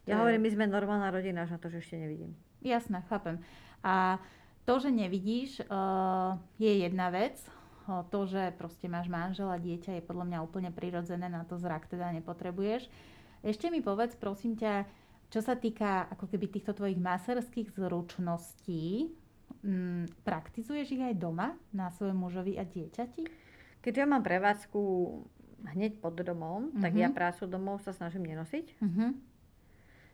To 0.01 0.07
Ja 0.07 0.15
je- 0.15 0.19
hovorím, 0.19 0.41
my 0.41 0.51
sme 0.51 0.65
normálna 0.67 1.09
rodina, 1.09 1.43
až 1.43 1.51
na 1.51 1.59
to, 1.59 1.67
že 1.67 1.79
ešte 1.79 1.97
nevidím. 1.97 2.31
Jasné, 2.61 3.03
chápem. 3.03 3.41
A 3.81 4.21
to, 4.71 4.87
že 4.87 4.95
nevidíš, 4.95 5.67
uh, 5.67 6.39
je 6.55 6.71
jedna 6.87 7.11
vec. 7.11 7.35
Uh, 7.91 8.07
to, 8.07 8.23
že 8.23 8.55
proste 8.55 8.87
máš 8.87 9.11
manžela, 9.11 9.59
dieťa, 9.59 9.99
je 9.99 10.07
podľa 10.07 10.31
mňa 10.31 10.39
úplne 10.47 10.71
prirodzené, 10.71 11.27
na 11.27 11.43
to 11.43 11.59
zrak 11.59 11.91
teda 11.91 12.07
nepotrebuješ. 12.15 12.87
Ešte 13.43 13.67
mi 13.67 13.83
povedz, 13.83 14.15
prosím 14.15 14.55
ťa, 14.55 14.87
Čo 15.31 15.39
sa 15.39 15.55
týka 15.55 16.11
ako 16.11 16.27
keby 16.27 16.51
týchto 16.51 16.75
tvojich 16.75 16.99
maserských 16.99 17.71
zručností, 17.71 19.15
m, 19.63 20.03
praktizuješ 20.27 20.91
ich 20.91 21.03
aj 21.07 21.15
doma 21.15 21.55
na 21.71 21.87
svojom 21.87 22.19
mužovi 22.19 22.59
a 22.59 22.67
dieťati? 22.67 23.23
Keďže 23.79 24.01
ja 24.03 24.11
mám 24.11 24.27
prevádzku 24.27 24.81
hneď 25.71 26.03
pod 26.03 26.19
domom, 26.19 26.67
mm-hmm. 26.67 26.83
tak 26.83 26.93
ja 26.99 27.07
prácu 27.07 27.47
domov 27.47 27.79
sa 27.79 27.95
snažím 27.95 28.27
nenosiť. 28.27 28.65
Uh-huh. 28.83 29.15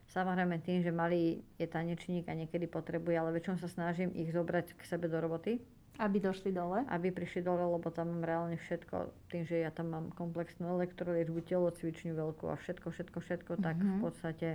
Samozrejme 0.08 0.56
tým, 0.60 0.80
že 0.80 0.88
malý 0.88 1.44
je 1.56 1.68
tanečník 1.68 2.24
a 2.26 2.34
niekedy 2.34 2.64
potrebuje, 2.64 3.12
ale 3.12 3.36
väčšinou 3.36 3.60
sa 3.60 3.68
snažím 3.68 4.08
ich 4.16 4.32
zobrať 4.32 4.72
k 4.72 4.80
sebe 4.82 5.04
do 5.04 5.20
roboty. 5.20 5.60
Aby 5.98 6.22
došli 6.22 6.54
dole? 6.54 6.86
Aby 6.88 7.10
prišli 7.10 7.42
dole, 7.42 7.60
lebo 7.60 7.90
tam 7.90 8.14
mám 8.14 8.22
reálne 8.22 8.56
všetko. 8.56 9.10
Tým, 9.28 9.42
že 9.44 9.60
ja 9.60 9.68
tam 9.68 9.90
mám 9.90 10.06
komplexnú 10.14 10.70
elektroliečbu, 10.78 11.42
telocvičňu 11.42 12.14
veľkú 12.14 12.46
a 12.48 12.56
všetko, 12.56 12.88
všetko, 12.88 13.18
všetko, 13.18 13.52
mm-hmm. 13.52 13.66
tak 13.66 13.76
v 13.76 13.96
podstate 13.98 14.48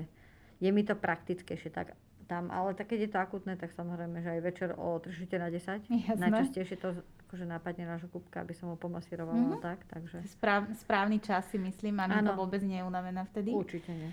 je 0.58 0.70
mi 0.72 0.82
to 0.82 0.96
praktickejšie 0.96 1.70
tak 1.70 1.94
tam, 2.24 2.48
ale 2.48 2.72
tak 2.72 2.88
keď 2.88 3.00
je 3.04 3.12
to 3.12 3.20
akutné, 3.20 3.60
tak 3.60 3.76
samozrejme, 3.76 4.24
že 4.24 4.30
aj 4.32 4.42
večer 4.42 4.70
o 4.74 4.96
3 4.96 5.12
na 5.36 5.52
10. 5.52 5.84
Jasné. 5.92 6.24
Najčastejšie 6.24 6.78
to 6.80 6.96
akože 7.28 7.44
nápadne 7.44 7.84
nášho 7.84 8.08
kubka, 8.08 8.40
aby 8.40 8.56
som 8.56 8.72
ho 8.72 8.80
pomasírovala 8.80 9.36
Mhm. 9.36 9.46
mm-hmm. 9.52 9.62
tak, 9.62 9.84
takže 9.92 10.18
Správ, 10.32 10.72
správny 10.80 11.20
čas 11.20 11.44
si 11.52 11.60
myslím, 11.60 12.00
maminka 12.00 12.32
Áno. 12.32 12.40
vôbec 12.40 12.64
nie 12.64 12.80
je 12.80 12.88
unavená 12.88 13.28
vtedy. 13.28 13.52
určite 13.52 13.92
nie. 13.92 14.10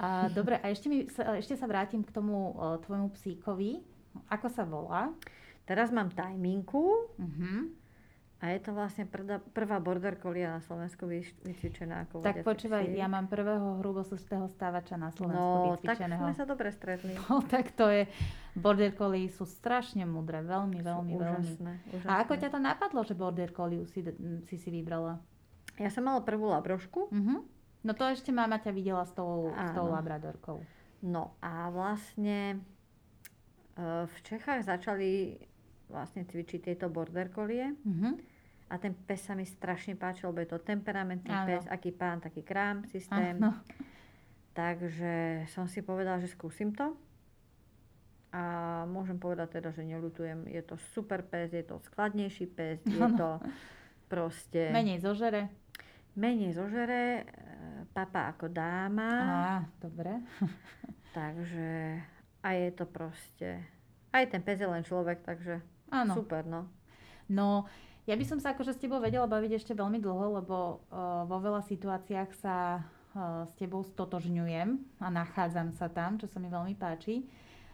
A, 0.00 0.08
dobre, 0.28 0.56
a 0.56 0.66
ešte, 0.66 0.88
mi, 0.88 1.04
ešte 1.36 1.54
sa 1.54 1.64
vrátim 1.64 2.00
k 2.00 2.08
tomu 2.10 2.32
uh, 2.50 2.80
tvojmu 2.80 3.12
psíkovi. 3.12 3.84
Ako 4.26 4.48
sa 4.48 4.64
volá? 4.64 5.12
Teraz 5.62 5.88
mám 5.88 6.08
tajminku 6.08 7.12
Uh-huh. 7.14 7.68
a 8.38 8.48
je 8.48 8.58
to 8.58 8.72
vlastne 8.72 9.04
prvá, 9.04 9.36
prvá 9.46 9.76
border 9.78 10.16
collie 10.16 10.42
na 10.42 10.58
Slovensku 10.58 11.04
vycvičená 11.04 12.08
ako 12.08 12.24
Tak 12.24 12.40
počúvaj, 12.40 12.82
psík. 12.82 12.96
ja 12.96 13.06
mám 13.06 13.28
prvého 13.28 13.78
hrubosustého 13.78 14.48
stávača 14.48 14.96
na 14.96 15.12
Slovensku 15.12 15.36
No, 15.36 15.76
tak 15.76 16.00
vycvičeného. 16.00 16.22
sme 16.22 16.34
sa 16.34 16.44
dobre 16.44 16.68
stretli. 16.70 17.12
No, 17.20 17.44
tak 17.44 17.70
to 17.70 17.86
je, 17.86 18.08
border 18.56 18.90
collie 18.90 19.28
sú 19.28 19.44
strašne 19.44 20.02
mudré, 20.02 20.40
veľmi, 20.40 20.80
Sú 20.80 20.88
veľmi, 20.88 21.12
veľmi. 21.12 21.44
úžasné, 21.44 21.72
úžasné. 21.92 22.08
A 22.08 22.24
ako 22.24 22.32
ťa 22.34 22.48
to 22.48 22.58
napadlo, 22.58 23.00
že 23.02 23.12
border 23.12 23.52
collie 23.52 23.84
si, 23.86 24.00
si 24.42 24.56
si 24.56 24.68
vybrala? 24.72 25.20
Ja 25.76 25.86
som 25.86 26.02
mala 26.02 26.18
prvú 26.20 26.48
labrošku, 26.48 27.00
Uh-huh. 27.06 27.44
No 27.80 27.92
to 27.92 28.04
ešte 28.04 28.28
mama 28.28 28.56
ťa 28.56 28.70
videla 28.70 29.02
s 29.02 29.12
tou, 29.12 29.48
s 29.48 29.70
tou 29.72 29.88
labradorkou. 29.88 30.60
no 31.00 31.32
a 31.40 31.68
vlastne 31.68 32.60
e, 33.72 34.04
v 34.04 34.16
Čechách 34.20 34.62
začali 34.62 35.40
vlastne 35.88 36.22
cvičiť 36.22 36.60
tieto 36.62 36.86
border 36.86 37.28
collie 37.28 37.72
Uh-huh. 37.80 38.14
a 38.66 38.76
ten 38.76 38.92
pes 38.94 39.22
sa 39.22 39.32
mi 39.32 39.42
strašne 39.42 39.96
páčil, 39.96 40.28
lebo 40.28 40.40
je 40.40 40.50
to 40.50 40.60
temperamentný 40.60 41.26
Áno. 41.26 41.46
pes, 41.48 41.64
aký 41.66 41.90
pán, 41.90 42.20
taký 42.20 42.42
krám 42.42 42.84
systém. 42.86 43.34
Áno. 43.34 43.56
Takže 44.50 45.12
som 45.48 45.64
si 45.64 45.80
povedala, 45.80 46.18
že 46.18 46.28
skúsim 46.28 46.70
to. 46.70 46.92
A 48.30 48.42
môžem 48.86 49.16
povedať 49.16 49.56
teda, 49.56 49.72
že 49.72 49.82
neľutujem. 49.82 50.46
Je 50.46 50.62
to 50.62 50.78
super 50.92 51.18
pes, 51.20 51.50
je 51.50 51.64
to 51.64 51.82
skladnejší 51.82 52.46
pes, 52.46 52.78
je 52.84 52.94
Áno. 52.94 53.16
to 53.16 53.30
proste 54.06 54.70
Menej 54.70 55.00
zožere. 55.00 55.50
menej 56.12 56.52
zožere, 56.52 57.26
papa 57.90 58.32
ako 58.32 58.52
dáma, 58.52 59.10
Á, 59.24 59.52
dobre. 59.80 60.20
takže 61.16 62.00
a 62.40 62.48
je 62.56 62.70
to 62.72 62.84
proste, 62.88 63.60
aj 64.10 64.24
ten 64.32 64.40
pes 64.40 64.60
je 64.60 64.68
len 64.68 64.84
človek, 64.84 65.20
takže 65.24 65.60
Áno. 65.92 66.12
super 66.16 66.46
no. 66.46 66.66
No, 67.30 67.70
ja 68.10 68.18
by 68.18 68.24
som 68.26 68.42
sa 68.42 68.56
akože 68.56 68.74
s 68.74 68.82
tebou 68.82 68.98
vedela 68.98 69.28
baviť 69.30 69.60
ešte 69.60 69.72
veľmi 69.76 70.02
dlho, 70.02 70.42
lebo 70.42 70.82
uh, 70.90 71.22
vo 71.30 71.38
veľa 71.38 71.62
situáciách 71.62 72.30
sa 72.42 72.82
uh, 72.82 73.46
s 73.46 73.52
tebou 73.54 73.86
stotožňujem 73.86 74.98
a 74.98 75.06
nachádzam 75.14 75.70
sa 75.76 75.86
tam, 75.86 76.18
čo 76.18 76.26
sa 76.26 76.42
mi 76.42 76.50
veľmi 76.50 76.74
páči. 76.74 77.28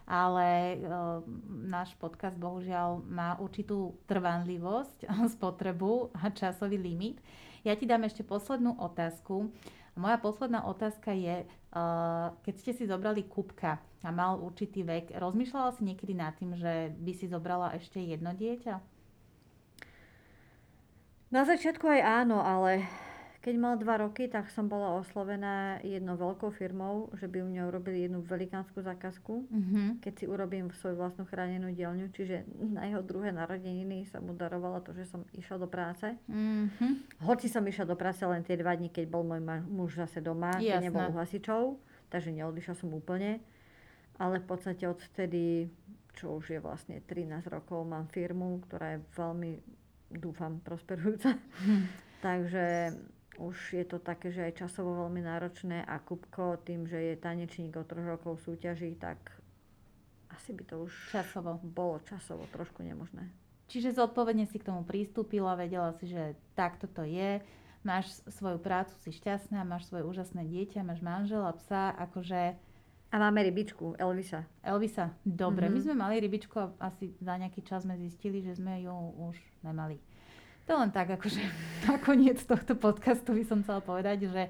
Ale 0.05 0.79
uh, 0.85 1.25
náš 1.49 1.97
podcast 1.99 2.37
bohužiaľ 2.37 3.03
má 3.09 3.41
určitú 3.41 3.97
trvanlivosť, 4.05 5.09
spotrebu 5.41 6.13
a 6.13 6.29
časový 6.29 6.77
limit. 6.77 7.23
Ja 7.65 7.73
ti 7.75 7.89
dám 7.89 8.05
ešte 8.05 8.21
poslednú 8.21 8.77
otázku. 8.77 9.51
Moja 9.97 10.21
posledná 10.21 10.69
otázka 10.69 11.17
je, 11.17 11.49
uh, 11.49 12.37
keď 12.45 12.55
ste 12.61 12.73
si 12.77 12.85
zobrali 12.85 13.25
Kupka 13.25 13.81
a 14.05 14.09
mal 14.13 14.37
určitý 14.37 14.85
vek, 14.85 15.17
rozmýšľala 15.17 15.73
si 15.73 15.89
niekedy 15.89 16.13
nad 16.13 16.37
tým, 16.37 16.53
že 16.53 16.93
by 17.01 17.13
si 17.17 17.27
zobrala 17.33 17.73
ešte 17.75 17.99
jedno 18.05 18.37
dieťa? 18.37 18.77
Na 21.33 21.43
začiatku 21.43 21.89
aj 21.89 22.01
áno, 22.23 22.39
ale 22.39 22.87
keď 23.47 23.55
mal 23.63 23.79
dva 23.79 24.03
roky, 24.03 24.27
tak 24.27 24.51
som 24.51 24.67
bola 24.67 24.99
oslovená 24.99 25.79
jednou 25.87 26.19
veľkou 26.19 26.51
firmou, 26.51 27.15
že 27.15 27.31
by 27.31 27.47
u 27.47 27.49
mňa 27.55 27.63
urobili 27.71 28.03
jednu 28.03 28.19
velikánsku 28.27 28.83
zákazku. 28.83 29.47
Mhm. 29.47 30.03
keď 30.03 30.13
si 30.19 30.25
urobím 30.27 30.75
svoju 30.75 30.99
vlastnú 30.99 31.31
chránenú 31.31 31.71
dielňu, 31.71 32.11
čiže 32.11 32.43
na 32.59 32.91
jeho 32.91 33.07
druhé 33.07 33.31
narodeniny 33.31 34.03
som 34.11 34.27
mu 34.27 34.35
darovala 34.35 34.83
to, 34.83 34.91
že 34.99 35.07
som 35.07 35.23
išla 35.31 35.63
do 35.63 35.71
práce. 35.71 36.11
Mhm. 36.27 37.23
Hoci 37.23 37.47
som 37.47 37.63
išla 37.63 37.87
do 37.87 37.95
práce 37.95 38.27
len 38.27 38.43
tie 38.43 38.59
dva 38.59 38.75
dní, 38.75 38.91
keď 38.91 39.07
bol 39.07 39.23
môj 39.23 39.39
muž 39.71 39.95
zase 39.95 40.19
doma, 40.19 40.59
keď 40.59 40.83
Jasné. 40.83 40.91
nebol 40.91 41.07
u 41.07 41.15
hasičov, 41.15 41.79
takže 42.11 42.35
neodišla 42.35 42.75
som 42.75 42.91
úplne. 42.91 43.39
Ale 44.19 44.43
v 44.43 44.47
podstate 44.51 44.91
odvtedy, 44.91 45.71
čo 46.19 46.35
už 46.43 46.51
je 46.51 46.59
vlastne 46.59 46.99
13 46.99 47.47
rokov, 47.47 47.87
mám 47.87 48.11
firmu, 48.11 48.59
ktorá 48.67 48.99
je 48.99 49.07
veľmi, 49.15 49.53
dúfam, 50.19 50.59
prosperujúca. 50.67 51.39
takže 52.27 52.97
už 53.39 53.57
je 53.73 53.85
to 53.85 53.99
také, 53.99 54.33
že 54.33 54.45
aj 54.49 54.67
časovo 54.67 55.07
veľmi 55.07 55.21
náročné 55.21 55.85
a 55.85 55.99
Kupko 55.99 56.61
tým, 56.63 56.87
že 56.87 56.97
je 56.97 57.15
tanečník 57.17 57.77
od 57.77 57.87
troch 57.87 58.05
rokov 58.05 58.41
súťaží, 58.43 58.97
tak 58.97 59.19
asi 60.29 60.53
by 60.53 60.63
to 60.65 60.85
už 60.85 60.93
Časovo. 61.13 61.61
bolo 61.63 62.01
časovo 62.05 62.45
trošku 62.53 62.83
nemožné. 62.83 63.29
Čiže 63.67 63.99
zodpovedne 63.99 64.47
si 64.47 64.63
k 64.63 64.69
tomu 64.69 64.87
pristúpila, 64.87 65.59
vedela 65.59 65.91
si, 65.99 66.07
že 66.07 66.39
takto 66.55 66.87
to 66.87 67.03
je, 67.03 67.43
máš 67.83 68.11
svoju 68.31 68.59
prácu, 68.59 68.95
si 69.03 69.11
šťastná, 69.11 69.63
máš 69.67 69.91
svoje 69.91 70.07
úžasné 70.07 70.47
dieťa, 70.47 70.87
máš 70.87 71.03
manžela, 71.03 71.51
psa, 71.55 71.95
akože 71.97 72.55
A 73.07 73.23
máme 73.23 73.39
rybičku, 73.39 73.95
Elvisa. 74.03 74.43
Elvisa, 74.67 75.15
dobre, 75.23 75.71
my 75.71 75.79
Mhm. 75.79 75.85
sme 75.87 75.95
mali 75.95 76.19
rybičku 76.19 76.59
a 76.59 76.75
asi 76.83 77.15
za 77.23 77.39
nejaký 77.39 77.63
čas 77.63 77.87
sme 77.87 77.95
zistili, 77.97 78.43
že 78.43 78.59
sme 78.59 78.83
ju 78.83 78.91
už 79.31 79.39
nemali. 79.63 80.03
To 80.67 80.73
len 80.83 80.91
tak, 80.91 81.15
akože 81.15 81.43
nakoniec 81.91 82.43
tohto 82.43 82.75
podcastu 82.75 83.33
by 83.33 83.43
som 83.47 83.63
chcela 83.63 83.79
povedať, 83.83 84.27
že 84.27 84.43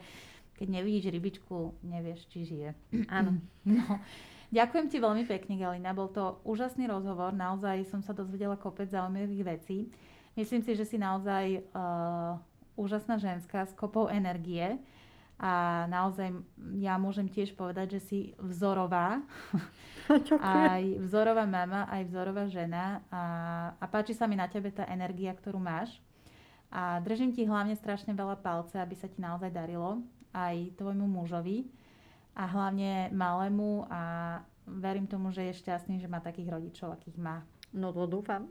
keď 0.57 0.69
nevidíš 0.73 1.13
rybičku, 1.13 1.77
nevieš, 1.85 2.25
či 2.33 2.49
žije. 2.49 2.71
Áno. 3.17 3.37
No, 3.69 4.01
ďakujem 4.49 4.87
ti 4.89 4.97
veľmi 4.97 5.29
pekne, 5.29 5.61
Galina. 5.61 5.93
Bol 5.93 6.09
to 6.09 6.41
úžasný 6.49 6.89
rozhovor. 6.89 7.37
Naozaj 7.37 7.93
som 7.93 8.01
sa 8.01 8.17
dozvedela 8.17 8.57
kopec 8.57 8.89
zaujímavých 8.89 9.45
vecí. 9.45 9.93
Myslím 10.37 10.65
si, 10.65 10.73
že 10.77 10.89
si 10.89 10.97
naozaj 10.97 11.65
uh, 11.73 12.37
úžasná 12.77 13.21
ženská 13.21 13.69
s 13.69 13.73
kopou 13.77 14.09
energie. 14.09 14.81
A 15.37 15.85
naozaj 15.93 16.33
ja 16.81 16.97
môžem 16.97 17.29
tiež 17.29 17.53
povedať, 17.53 18.01
že 18.01 18.01
si 18.01 18.19
vzorová. 18.41 19.21
aj 20.41 20.83
vzorová 21.05 21.45
mama, 21.45 21.85
aj 21.93 22.09
vzorová 22.09 22.49
žena. 22.49 23.05
A, 23.13 23.23
a 23.77 23.85
páči 23.85 24.17
sa 24.17 24.25
mi 24.25 24.41
na 24.41 24.49
tebe 24.49 24.73
tá 24.73 24.89
energia, 24.89 25.37
ktorú 25.37 25.61
máš. 25.61 25.93
A 26.71 26.99
držím 27.01 27.33
ti 27.33 27.47
hlavne 27.47 27.79
strašne 27.79 28.13
veľa 28.13 28.43
palce, 28.43 28.77
aby 28.77 28.95
sa 28.99 29.07
ti 29.07 29.23
naozaj 29.23 29.55
darilo. 29.55 30.03
Aj 30.35 30.57
tvojmu 30.77 31.07
mužovi 31.09 31.65
a 32.37 32.45
hlavne 32.45 33.09
malému 33.17 33.89
a 33.89 34.01
verím 34.69 35.09
tomu, 35.09 35.33
že 35.33 35.49
je 35.49 35.59
šťastný, 35.63 35.97
že 36.03 36.11
má 36.11 36.21
takých 36.21 36.53
rodičov, 36.53 36.93
akých 36.93 37.17
má. 37.17 37.47
No 37.73 37.97
to 37.97 38.05
dúfam. 38.05 38.45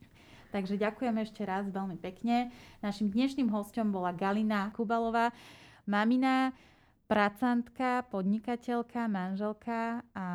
Takže 0.54 0.80
ďakujem 0.80 1.16
ešte 1.22 1.44
raz 1.44 1.68
veľmi 1.68 2.00
pekne. 2.00 2.50
Našim 2.80 3.12
dnešným 3.12 3.52
hostom 3.52 3.92
bola 3.92 4.16
Galina 4.16 4.72
Kubalová, 4.72 5.30
mamina, 5.84 6.56
pracantka, 7.08 8.04
podnikateľka, 8.12 9.08
manželka 9.08 10.04
a 10.12 10.26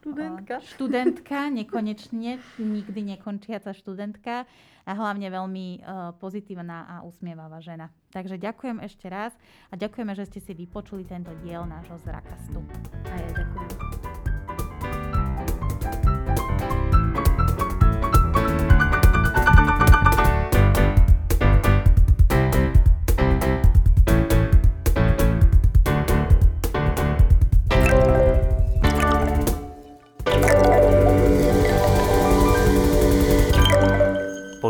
Študentka. 0.00 0.64
študentka, 0.64 1.52
nekonečne, 1.52 2.40
nikdy 2.56 3.00
nekončiaca 3.14 3.76
študentka 3.76 4.48
a 4.88 4.92
hlavne 4.96 5.28
veľmi 5.28 5.66
uh, 5.84 6.16
pozitívna 6.16 6.88
a 6.88 6.94
usmievavá 7.04 7.60
žena. 7.60 7.92
Takže 8.16 8.40
ďakujem 8.40 8.80
ešte 8.80 9.12
raz 9.12 9.36
a 9.68 9.76
ďakujeme, 9.76 10.16
že 10.16 10.24
ste 10.24 10.40
si 10.40 10.56
vypočuli 10.56 11.04
tento 11.04 11.36
diel 11.44 11.68
nášho 11.68 12.00
Zrakastu. 12.00 12.64
A 13.04 13.14
ja 13.20 13.30
ďakujem. 13.36 13.65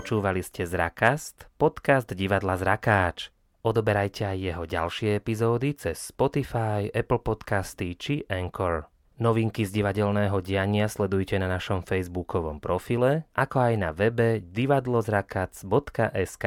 Počúvali 0.07 0.39
ste 0.39 0.63
Zrakast, 0.63 1.51
podcast 1.59 2.07
divadla 2.07 2.55
Zrakáč. 2.55 3.35
Odoberajte 3.67 4.31
aj 4.31 4.39
jeho 4.39 4.63
ďalšie 4.63 5.19
epizódy 5.19 5.75
cez 5.75 5.99
Spotify, 5.99 6.87
Apple 6.95 7.19
Podcasty 7.19 7.99
či 7.99 8.23
Anchor. 8.31 8.87
Novinky 9.19 9.67
z 9.67 9.75
divadelného 9.75 10.39
diania 10.47 10.87
sledujte 10.87 11.35
na 11.43 11.51
našom 11.51 11.83
facebookovom 11.83 12.63
profile, 12.63 13.27
ako 13.35 13.59
aj 13.59 13.75
na 13.83 13.91
webe 13.91 14.47
divadlozrakac.sk. 14.47 16.47